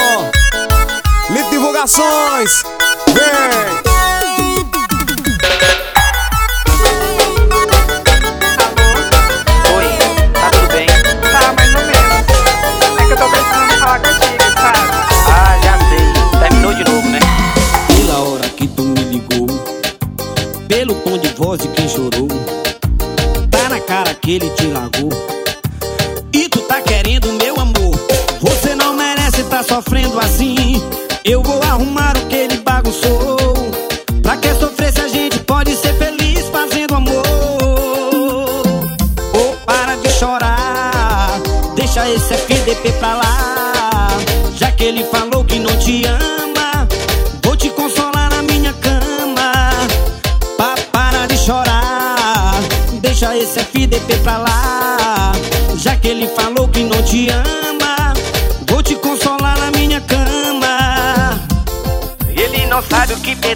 Lito 1.29 1.49
Divulgações. 1.49 2.63
Vem! 3.07 4.04
Eu 13.15 13.19
tô 13.19 13.29
precisando 13.29 13.79
falar 13.79 13.99
contigo, 13.99 14.43
sabe? 14.53 14.79
Ah, 15.27 15.59
já 15.63 15.77
sei. 15.89 16.39
Terminou 16.39 16.73
de 16.73 16.83
novo, 16.83 17.09
né? 17.09 17.19
Pela 17.87 18.19
hora 18.19 18.49
que 18.49 18.67
tu 18.67 18.83
me 18.83 19.03
ligou, 19.05 19.47
pelo 20.67 20.95
tom 20.95 21.17
de 21.17 21.29
voz 21.29 21.61
de 21.61 21.69
quem 21.69 21.87
chorou, 21.87 22.27
tá 23.49 23.69
na 23.69 23.79
cara 23.79 24.13
que 24.13 24.33
ele 24.33 24.49
te 24.51 24.67
largou. 24.67 25.09
E 26.33 26.49
tu 26.49 26.59
tá 26.61 26.81
querendo 26.81 27.31
meu 27.33 27.55
amor, 27.55 27.95
você 28.41 28.75
não 28.75 28.93
merece 28.93 29.43
tá 29.45 29.63
sofrendo 29.63 30.19
assim. 30.19 30.81
Eu 31.23 31.41
vou 31.41 31.61
arrumar 31.63 32.17
o 32.17 32.25
que 32.27 32.35
ele 32.35 32.57
bagunçou. 32.57 33.34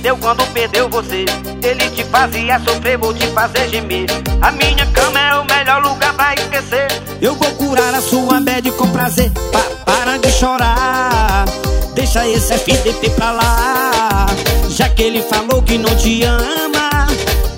Perdeu 0.09 0.17
quando 0.17 0.53
perdeu 0.53 0.89
você. 0.89 1.25
Ele 1.61 1.89
te 1.91 2.03
fazia 2.05 2.59
sofrer, 2.59 2.97
vou 2.97 3.13
te 3.13 3.27
fazer 3.27 3.69
gemer. 3.69 4.07
A 4.41 4.51
minha 4.51 4.85
cama 4.87 5.19
é 5.19 5.35
o 5.35 5.45
melhor 5.45 5.83
lugar 5.83 6.13
pra 6.13 6.33
esquecer. 6.33 6.87
Eu 7.21 7.35
vou 7.35 7.51
curar 7.53 7.93
a 7.93 8.01
sua 8.01 8.39
bad 8.39 8.71
com 8.71 8.89
prazer. 8.91 9.31
Pa 9.51 9.61
para 9.85 10.17
de 10.17 10.31
chorar, 10.31 11.45
deixa 11.93 12.27
esse 12.27 12.53
FDP 12.53 13.09
pra 13.11 13.31
lá. 13.31 14.25
Já 14.69 14.89
que 14.89 15.03
ele 15.03 15.21
falou 15.21 15.61
que 15.61 15.77
não 15.77 15.95
te 15.95 16.23
ama, 16.23 17.07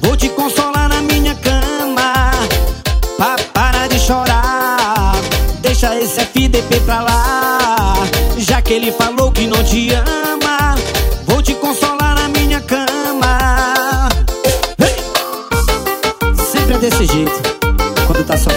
vou 0.01 0.17
te 0.17 0.27
consolar 0.29 0.89
na 0.89 1.01
minha 1.01 1.35
cama. 1.35 2.31
Pa 3.17 3.35
para 3.53 3.87
de 3.87 3.99
chorar, 3.99 5.13
deixa 5.61 5.95
esse 5.95 6.19
FDP 6.19 6.79
pra 6.81 7.01
lá. 7.01 7.95
Já 8.37 8.61
que 8.61 8.73
ele 8.73 8.91
falou 8.91 9.31
que 9.31 9.47
não 9.47 9.63
te 9.63 9.93
ama, 9.93 10.75
vou 11.27 11.41
te 11.41 11.53
consolar 11.53 12.00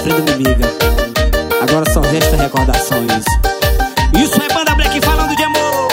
sofrendo. 0.05 0.68
Agora 1.62 1.90
só 1.90 2.00
resta 2.00 2.36
recordações. 2.36 3.24
Isso 4.14 4.42
é 4.42 4.55
banda 4.55 4.74
black 4.74 5.00
falando 5.00 5.34
de 5.34 5.42
amor. 5.42 5.88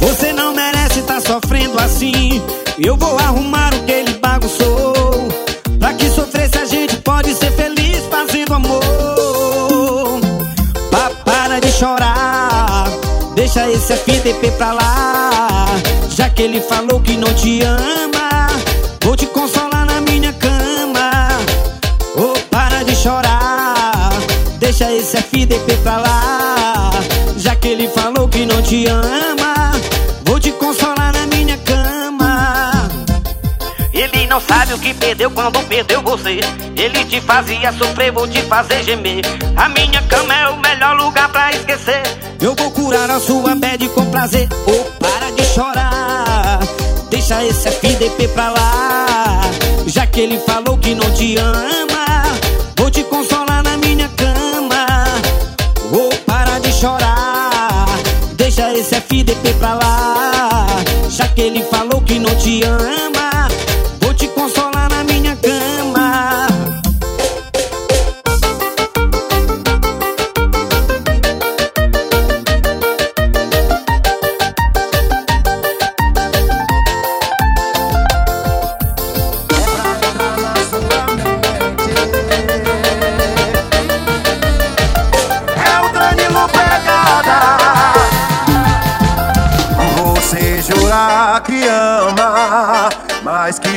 Você 0.00 0.32
não 0.32 0.52
merece 0.52 1.02
tá 1.02 1.20
sofrendo 1.20 1.78
assim. 1.78 2.42
Eu 2.78 2.96
vou 2.96 3.16
arrumar 3.18 3.72
o 3.74 3.84
que 3.84 3.92
ele 3.92 4.14
bagunçou. 4.14 5.28
Pra 5.78 5.92
que 5.94 6.10
sofrer 6.10 6.48
se 6.50 6.58
a 6.58 6.64
gente 6.64 6.96
pode 6.96 7.32
ser 7.34 7.52
feliz 7.52 8.02
fazendo 8.10 8.54
amor. 8.54 10.20
Pa 10.90 11.10
para 11.24 11.60
de 11.60 11.70
chorar. 11.70 12.86
Deixa 13.36 13.70
esse 13.70 13.92
FDP 13.92 14.50
pra 14.52 14.72
lá. 14.72 15.66
Já 16.10 16.28
que 16.28 16.42
ele 16.42 16.60
falou 16.60 17.00
que 17.00 17.16
não 17.16 17.32
te 17.34 17.62
ama, 17.62 18.07
FDP 25.48 25.76
pra 25.78 25.96
lá. 25.96 26.90
Já 27.38 27.56
que 27.56 27.68
ele 27.68 27.88
falou 27.88 28.28
que 28.28 28.44
não 28.44 28.60
te 28.60 28.86
ama, 28.86 29.72
vou 30.26 30.38
te 30.38 30.52
consolar 30.52 31.10
na 31.14 31.26
minha 31.26 31.56
cama. 31.58 32.88
Ele 33.94 34.26
não 34.26 34.40
sabe 34.42 34.74
o 34.74 34.78
que 34.78 34.92
perdeu 34.92 35.30
quando 35.30 35.58
perdeu 35.66 36.02
você. 36.02 36.40
Ele 36.76 37.04
te 37.06 37.20
fazia 37.22 37.72
sofrer, 37.72 38.12
vou 38.12 38.28
te 38.28 38.42
fazer 38.42 38.82
gemer. 38.84 39.24
A 39.56 39.70
minha 39.70 40.02
cama 40.02 40.34
é 40.34 40.48
o 40.50 40.58
melhor 40.58 40.94
lugar 40.98 41.30
pra 41.30 41.50
esquecer. 41.50 42.02
Eu 42.40 42.54
vou 42.54 42.70
curar 42.70 43.10
a 43.10 43.18
sua 43.18 43.54
bad 43.54 43.88
com 43.88 44.04
prazer. 44.10 44.46
Oh, 44.66 44.84
para 44.98 45.30
de 45.30 45.44
chorar. 45.46 46.58
Deixa 47.08 47.42
esse 47.42 47.68
FDP 47.68 48.28
pra 48.28 48.50
lá. 48.50 49.40
Já 49.86 50.06
que 50.06 50.20
ele 50.20 50.38
falou 50.40 50.76
que 50.76 50.94
não 50.94 51.10
te 51.12 51.38
ama, 51.38 52.22
vou 52.76 52.90
te 52.90 53.02
consolar 53.04 53.47
FDP 59.38 59.54
pra 59.58 59.74
lá. 59.74 60.66
Já 61.08 61.28
que 61.28 61.40
ele 61.40 61.62
falou 61.64 62.00
que 62.02 62.18
não 62.18 62.34
te 62.36 62.62
ama, 62.64 63.07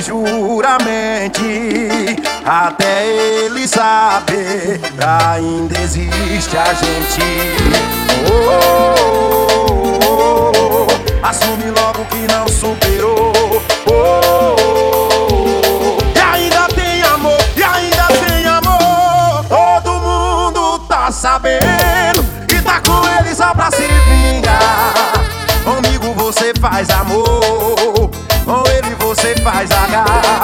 juramente 0.02 1.42
até 2.44 3.06
ele 3.06 3.68
saber 3.68 4.82
ainda 5.00 5.80
existe 5.80 6.58
a 6.58 6.74
gente. 6.74 7.22
Oh, 8.28 8.96
oh, 10.04 10.88
oh, 10.88 10.88
assume 11.26 11.66
logo 11.66 12.04
que 12.06 12.28
não 12.34 12.48
superou. 12.48 13.32
Oh, 13.86 14.56
e 16.16 16.20
ainda 16.20 16.68
tem 16.70 17.04
amor, 17.04 17.38
e 17.56 17.64
ainda 17.64 18.08
tem 18.26 18.48
amor. 18.48 19.46
Todo 19.48 19.92
mundo 20.00 20.80
tá 20.88 21.12
sabendo 21.12 22.26
e 22.50 22.60
tá 22.62 22.82
com 22.82 23.08
ele 23.20 23.36
só 23.36 23.54
pra 23.54 23.70
se 23.70 23.84
vingar. 23.84 24.94
Comigo 25.64 26.14
você 26.16 26.54
faz 26.60 26.90
amor. 26.90 27.41
I 29.64 29.68
H 29.68 30.41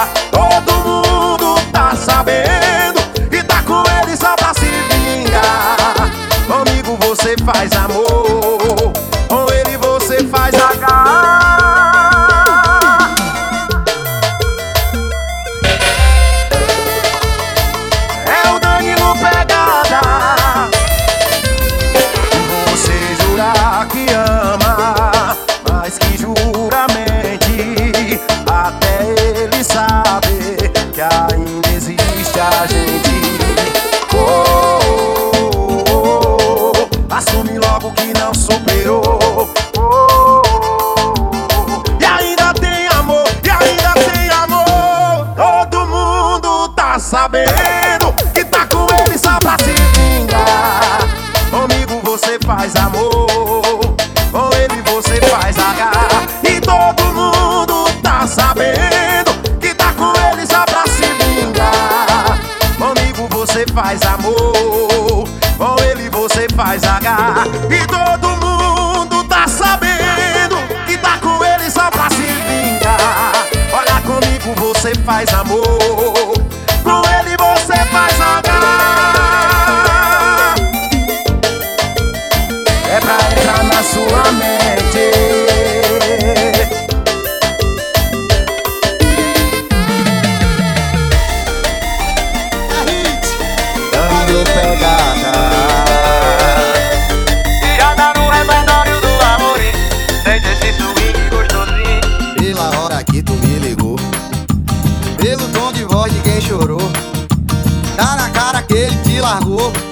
E 109.18 109.20
largou. 109.20 109.87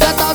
た 0.00 0.29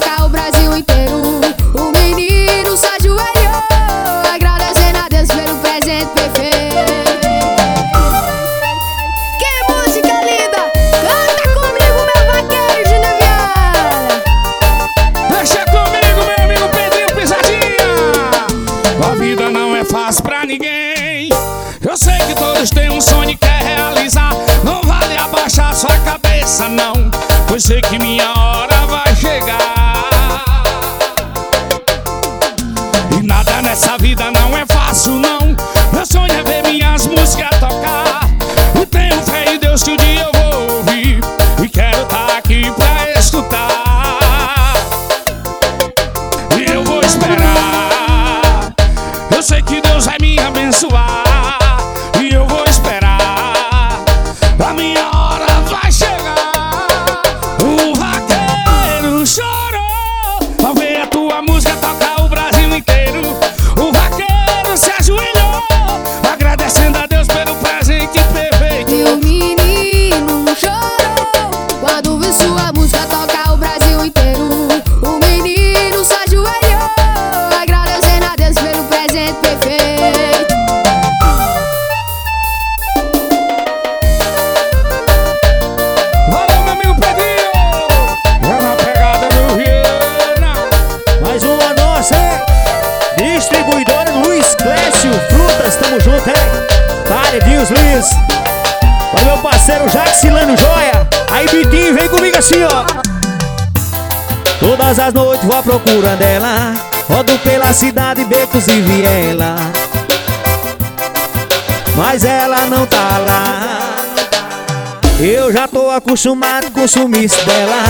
acostumado 116.16 116.72
com 116.72 116.82
o 116.82 116.88
sumiço 116.88 117.46
dela. 117.46 117.84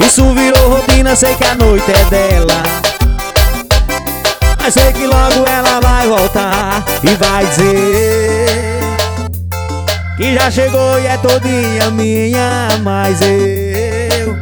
Isso 0.00 0.24
virou 0.34 0.68
rotina, 0.68 1.14
sei 1.14 1.36
que 1.36 1.44
a 1.44 1.54
noite 1.54 1.88
é 1.88 2.04
dela. 2.06 2.62
Mas 4.60 4.74
sei 4.74 4.92
que 4.92 5.06
logo 5.06 5.46
ela 5.48 5.80
vai 5.80 6.08
voltar 6.08 6.84
e 7.04 7.14
vai 7.14 7.46
dizer 7.46 8.80
que 10.16 10.34
já 10.34 10.50
chegou 10.50 10.98
e 10.98 11.06
é 11.06 11.16
todinha 11.18 11.90
minha, 11.92 12.68
mas 12.82 13.20
eu 13.22 14.36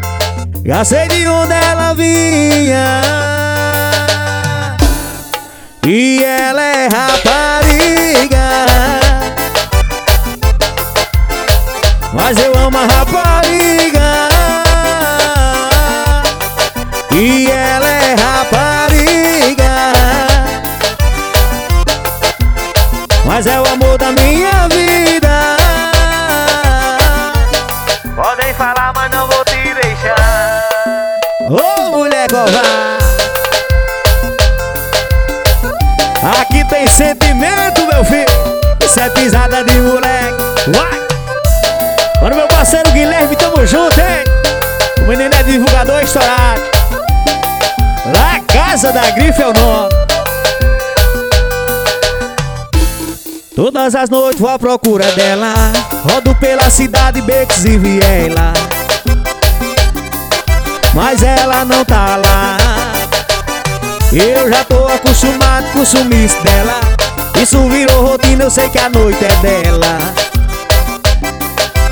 já 0.64 0.82
sei 0.82 1.06
de 1.06 1.28
onde 1.28 1.52
ela 1.52 1.92
vinha. 1.92 3.02
E 5.86 6.24
ela 6.24 6.62
é 6.62 6.88
rapariga. 6.88 7.65
Mas 12.28 12.39
eu 12.39 12.53
amo 12.59 12.77
a 12.77 12.86
rapariga 12.86 13.95
Todas 53.86 54.02
as 54.02 54.10
noites 54.10 54.40
vou 54.40 54.50
à 54.50 54.58
procura 54.58 55.04
dela. 55.12 55.54
Rodo 56.10 56.34
pela 56.40 56.68
cidade, 56.68 57.22
becos 57.22 57.64
e 57.64 57.78
viela. 57.78 58.52
Mas 60.92 61.22
ela 61.22 61.64
não 61.64 61.84
tá 61.84 62.16
lá. 62.16 62.56
Eu 64.12 64.50
já 64.50 64.64
tô 64.64 64.88
acostumado 64.88 65.70
com 65.72 65.82
o 65.82 65.86
sumiço 65.86 66.42
dela. 66.42 66.80
Isso 67.40 67.60
virou 67.68 68.08
rotina, 68.08 68.42
eu 68.42 68.50
sei 68.50 68.68
que 68.70 68.78
a 68.78 68.90
noite 68.90 69.24
é 69.24 69.36
dela. 69.36 69.98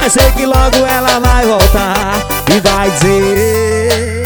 Mas 0.01 0.15
sei 0.15 0.33
que 0.33 0.47
logo 0.47 0.79
ela 0.79 1.21
vai 1.21 1.47
voltar 1.47 2.27
E 2.53 2.61
vai 2.61 2.91
dizer. 2.91 4.25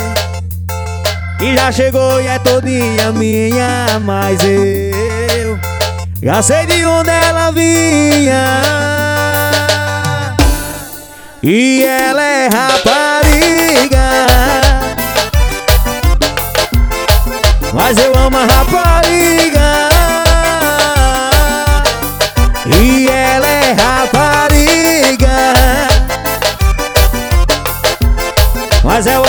Que 1.38 1.54
já 1.54 1.70
chegou 1.70 2.18
e 2.18 2.26
é 2.28 2.38
todinha 2.38 3.12
minha 3.12 4.00
Mas 4.02 4.42
eu 4.42 5.77
já 6.22 6.42
sei 6.42 6.66
de 6.66 6.84
onde 6.84 7.10
ela 7.10 7.52
vinha. 7.52 8.60
E 11.42 11.84
ela 11.84 12.22
é 12.22 12.48
rapariga. 12.48 14.26
Mas 17.72 17.96
eu 17.98 18.12
amo 18.16 18.36
a 18.36 18.44
rapariga. 18.44 19.88
E 22.66 23.08
ela 23.08 23.46
é 23.46 23.72
rapariga. 23.72 25.28
Mas 28.82 29.06
é 29.06 29.18
o 29.18 29.24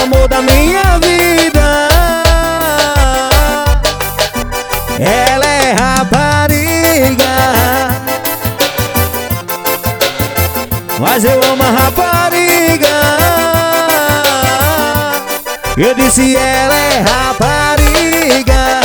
Eu 15.81 15.95
disse 15.95 16.35
ela 16.35 16.75
é 16.75 16.99
rapariga. 16.99 18.81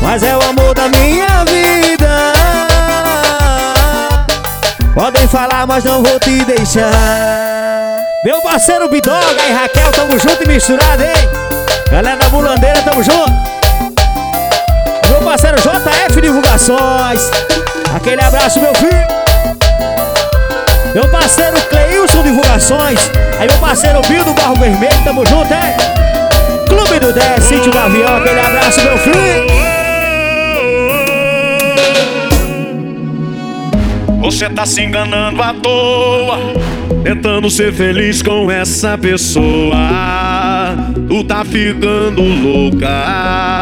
Mas 0.00 0.22
é 0.22 0.36
o 0.36 0.40
amor 0.40 0.72
da 0.72 0.88
minha 0.88 1.44
vida. 1.44 2.32
Podem 4.94 5.26
falar, 5.26 5.66
mas 5.66 5.82
não 5.82 6.00
vou 6.00 6.20
te 6.20 6.44
deixar. 6.44 6.92
Meu 8.24 8.40
parceiro 8.40 8.88
Bidoga 8.88 9.42
e 9.48 9.52
Raquel, 9.52 9.90
tamo 9.90 10.16
junto 10.16 10.44
e 10.44 10.46
misturado, 10.46 11.02
hein? 11.02 11.28
Galera 11.90 12.18
da 12.18 12.28
Bulandeira, 12.28 12.80
tamo 12.82 13.02
junto. 13.02 13.32
Meu 15.10 15.22
parceiro 15.22 15.56
JF 15.56 16.20
Divulgações. 16.20 17.32
Aquele 17.92 18.22
abraço, 18.22 18.60
meu 18.60 18.72
filho 18.76 19.25
Meu 20.96 21.06
parceiro 21.08 21.60
Cleilson 21.68 22.22
Divulgações 22.22 23.10
Aí 23.38 23.46
meu 23.46 23.58
parceiro 23.58 24.00
Bill 24.08 24.24
do 24.24 24.32
Barro 24.32 24.54
Vermelho, 24.56 25.04
tamo 25.04 25.26
junto, 25.26 25.52
hein? 25.52 25.76
Clube 26.66 26.98
do 26.98 27.12
10, 27.12 27.44
Sítio 27.44 27.70
Gavião, 27.70 28.16
aquele 28.16 28.40
abraço, 28.40 28.80
meu 28.80 28.96
filho 28.96 29.46
Você 34.22 34.48
tá 34.48 34.64
se 34.64 34.80
enganando 34.80 35.42
à 35.42 35.52
toa, 35.52 36.38
tentando 37.04 37.50
ser 37.50 37.74
feliz 37.74 38.22
com 38.22 38.50
essa 38.50 38.98
pessoa. 38.98 39.76
Tu 41.08 41.22
tá 41.24 41.44
ficando 41.44 42.22
louca. 42.22 43.55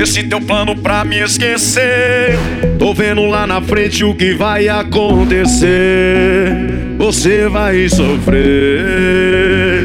Esse 0.00 0.22
teu 0.22 0.40
plano 0.40 0.74
pra 0.74 1.04
me 1.04 1.18
esquecer. 1.18 2.38
Tô 2.78 2.94
vendo 2.94 3.26
lá 3.26 3.46
na 3.46 3.60
frente 3.60 4.02
o 4.02 4.14
que 4.14 4.32
vai 4.32 4.66
acontecer. 4.66 5.68
Você 6.96 7.46
vai 7.50 7.86
sofrer. 7.86 9.79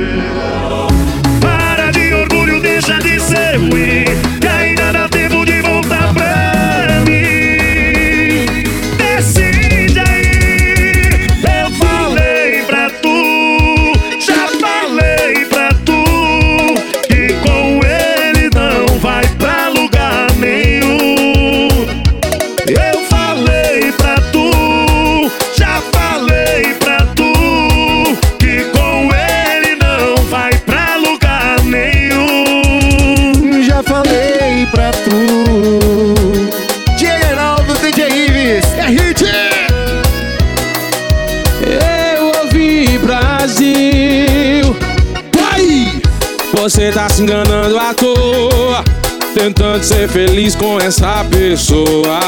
Ser 49.85 50.09
feliz 50.09 50.55
com 50.55 50.79
essa 50.79 51.23
pessoa. 51.25 52.19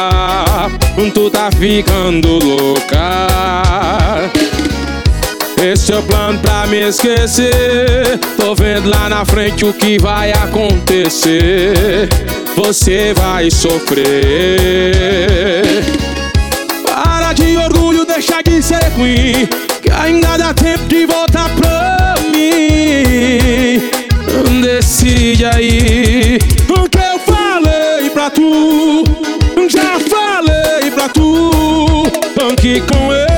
Tu 1.11 1.29
tá 1.31 1.49
ficando 1.51 2.37
louca. 2.37 3.27
Esse 5.59 5.91
é 5.91 5.97
o 5.97 6.03
plano 6.03 6.37
pra 6.37 6.67
me 6.67 6.87
esquecer. 6.87 8.19
Tô 8.37 8.53
vendo 8.53 8.87
lá 8.87 9.09
na 9.09 9.25
frente 9.25 9.65
o 9.65 9.73
que 9.73 9.97
vai 9.97 10.31
acontecer. 10.33 12.07
Você 12.55 13.15
vai 13.15 13.49
sofrer. 13.49 14.03
Para 16.85 17.33
de 17.33 17.57
orgulho, 17.57 18.05
deixa 18.05 18.43
de 18.43 18.61
ser 18.61 18.87
ruim. 18.95 19.49
Que 19.81 19.91
ainda 19.91 20.37
dá 20.37 20.53
tempo 20.53 20.85
de 20.85 21.07
voltar 21.07 21.49
pra 21.55 22.13
mim. 22.31 23.81
Decide 24.61 25.45
aí 25.45 26.37
tu 31.09 32.03
que 32.55 32.81
com 32.81 33.13
ele 33.13 33.36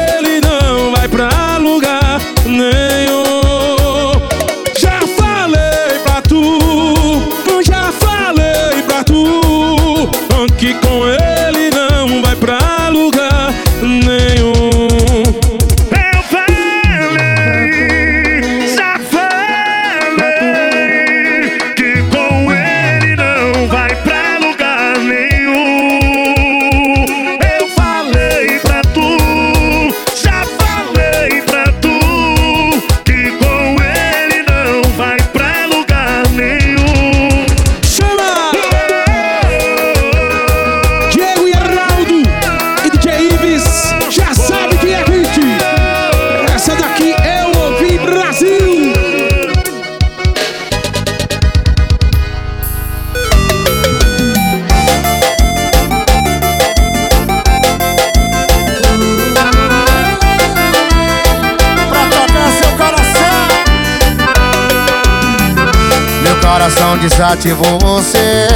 coração 66.89 66.97
desativou 66.97 67.79
você. 67.79 68.47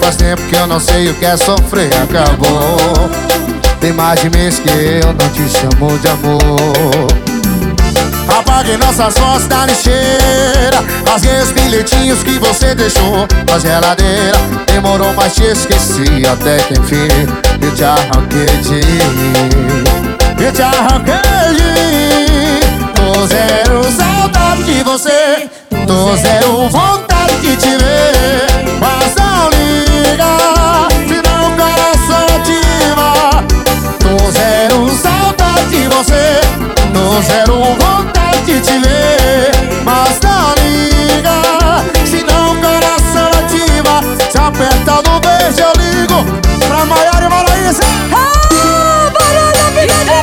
Faz 0.00 0.16
tempo 0.16 0.42
que 0.42 0.56
eu 0.56 0.66
não 0.66 0.78
sei 0.78 1.10
o 1.10 1.14
que 1.14 1.24
é 1.24 1.36
sofrer 1.36 1.90
Acabou. 2.02 3.10
Tem 3.80 3.92
mais 3.92 4.20
de 4.20 4.30
mês 4.30 4.58
que 4.58 4.68
eu 4.68 5.06
não 5.08 5.28
te 5.30 5.48
chamo 5.48 5.98
de 5.98 6.08
amor. 6.08 7.08
Apaguei 8.28 8.76
nossas 8.76 9.18
fotos 9.18 9.46
da 9.48 9.66
lixeira. 9.66 10.84
Rasguei 11.06 11.40
os 11.40 11.50
bilhetinhos 11.52 12.22
que 12.22 12.38
você 12.38 12.74
deixou 12.74 13.26
na 13.48 13.58
geladeira. 13.58 14.38
Demorou, 14.66 15.12
mas 15.14 15.34
te 15.34 15.44
esqueci 15.44 16.26
até 16.30 16.58
que 16.58 16.74
enfim. 16.74 17.08
Eu 17.62 17.74
te 17.74 17.84
arranquei 17.84 18.46
de 18.62 18.80
mim 18.80 19.84
Eu 20.38 20.50
te 20.50 20.62
arranquei 20.62 21.14
de 21.54 21.62
mim 21.62 22.92
Tô 22.94 23.26
zero 23.26 23.84
saudade 23.92 24.64
de 24.64 24.82
você 24.82 25.59
Tô 25.90 26.16
zero. 26.16 26.68
Vontade 26.68 27.34
de 27.40 27.56
te 27.56 27.76
ver 27.76 28.46
Mas 28.78 29.12
não 29.16 29.50
liga. 29.50 30.86
Senão 31.08 31.48
o 31.48 31.56
coração 31.56 32.26
ativa. 32.36 33.44
Tô 33.98 34.30
zero 34.30 34.88
saudade 34.88 35.68
de 35.68 35.88
você. 35.88 36.40
Tô 36.94 37.20
zero 37.22 37.56
vontade 37.74 38.40
de 38.44 38.60
te 38.60 38.78
ver 38.78 39.50
Mas 39.84 40.20
não 40.22 40.54
liga. 40.62 41.42
Senão 42.08 42.52
o 42.52 42.60
coração 42.60 43.28
ativa. 43.40 44.00
Se 44.30 44.38
apertar 44.38 45.02
no 45.02 45.18
beijo 45.18 45.60
eu 45.60 45.72
ligo 45.72 46.24
Pra 46.68 46.84
Maiara 46.84 47.26
e 47.26 47.28
Maraísa. 47.28 47.82
Ah, 48.12 49.10
barulho, 49.10 49.80
vida 49.80 50.20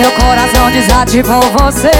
Meu 0.00 0.10
coração 0.12 0.70
desativou 0.70 1.42
você. 1.58 1.90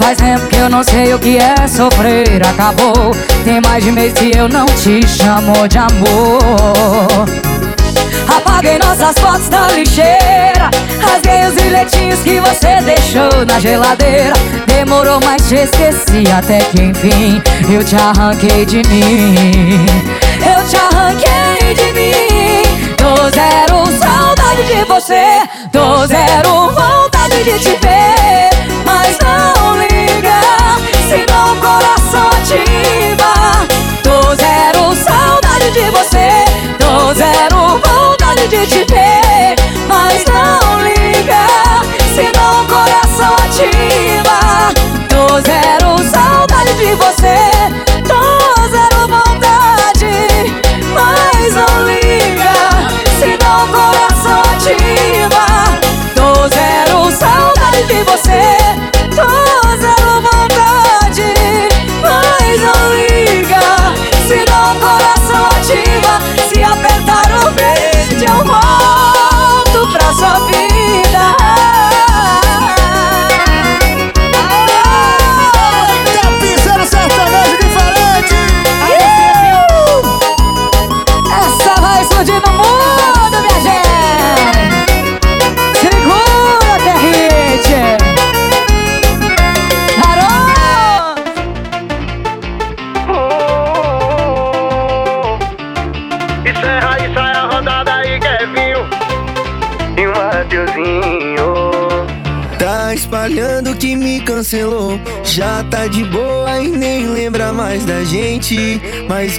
Faz 0.00 0.18
tempo 0.18 0.44
que 0.48 0.56
eu 0.56 0.68
não 0.68 0.82
sei 0.82 1.14
o 1.14 1.20
que 1.20 1.38
é 1.38 1.68
sofrer. 1.68 2.44
Acabou. 2.44 3.14
Tem 3.44 3.60
mais 3.60 3.84
de 3.84 3.92
mês 3.92 4.12
que 4.12 4.36
eu 4.36 4.48
não 4.48 4.66
te 4.66 5.06
chamo 5.06 5.68
de 5.68 5.78
amor. 5.78 7.28
Apaguei 8.26 8.76
nossas 8.80 9.16
fotos 9.20 9.48
da 9.48 9.68
lixeira. 9.68 10.68
Rasguei 11.00 11.46
os 11.46 11.54
bilhetinhos 11.54 12.18
que 12.22 12.40
você 12.40 12.80
deixou 12.82 13.46
na 13.46 13.60
geladeira. 13.60 14.34
Demorou, 14.66 15.20
mas 15.24 15.46
te 15.46 15.54
esqueci 15.54 16.24
até 16.36 16.58
que 16.58 16.82
enfim 16.82 17.40
Eu 17.72 17.84
te 17.84 17.94
arranquei 17.94 18.66
de 18.66 18.78
mim. 18.88 19.86
Eu 20.40 20.66
te 20.66 20.76
arranquei 20.76 21.72
de 21.72 21.92
mim. 21.92 22.96
Tô 22.96 23.30
zero 23.30 23.86
saudade 23.96 24.64
de 24.64 24.84
você. 24.86 25.42
Tô 25.70 26.04
zero 26.04 26.68
vontade 26.70 27.11
de 27.40 27.58
te 27.58 27.76
ver 27.80 28.50
Mas 28.84 29.16
não 29.18 29.76
liga. 29.76 30.40
Senão 31.08 31.54
o 31.54 31.60
coração 31.60 32.28
ativa 32.28 33.32
Tô 34.02 34.34
zero 34.36 34.94
saudade 34.94 35.70
de 35.72 35.90
você. 35.90 36.44
Tô 36.78 37.12
zero 37.14 37.80
vontade 37.80 38.46
de 38.48 38.66
te 38.66 38.84
ver 38.84 39.56
Mas 39.88 40.24
não 40.26 40.82
liga. 40.82 41.46
Senão 42.14 42.62
o 42.62 42.66
coração 42.66 43.34
ativa 43.46 44.38
Tô 45.08 45.40
zero 45.40 45.98
saudade 46.10 46.74
de 46.74 46.94
você. 46.94 47.38
Tô 48.06 48.68
zero 48.68 49.08
vontade 49.08 50.60
Mas 50.94 51.54
não 51.54 51.84
liga. 51.84 52.52
Senão 53.18 53.64
o 53.64 53.68
coração 53.68 54.40
ativa 54.54 55.51
saudade 57.72 57.86
de 57.86 58.02
você 58.04 58.91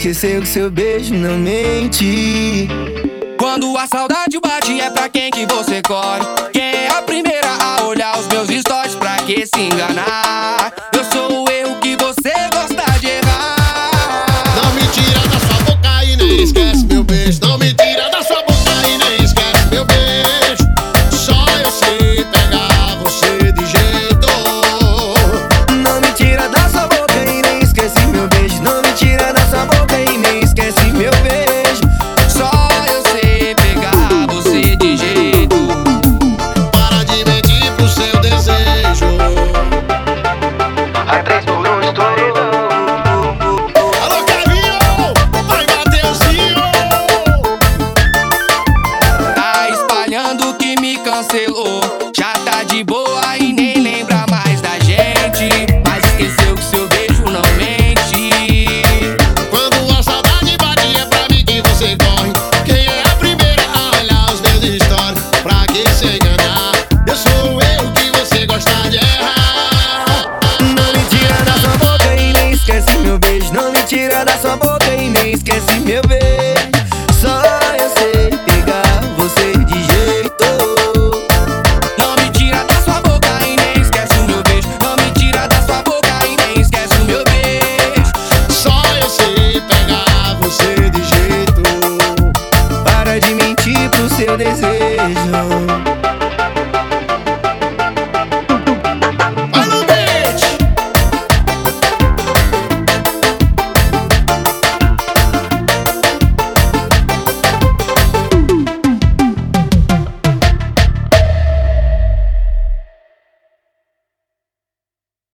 esqueceu 0.04 0.42
que 0.42 0.48
seu 0.50 0.70
beijo 0.70 1.14
não 1.14 1.38
mente. 1.38 2.43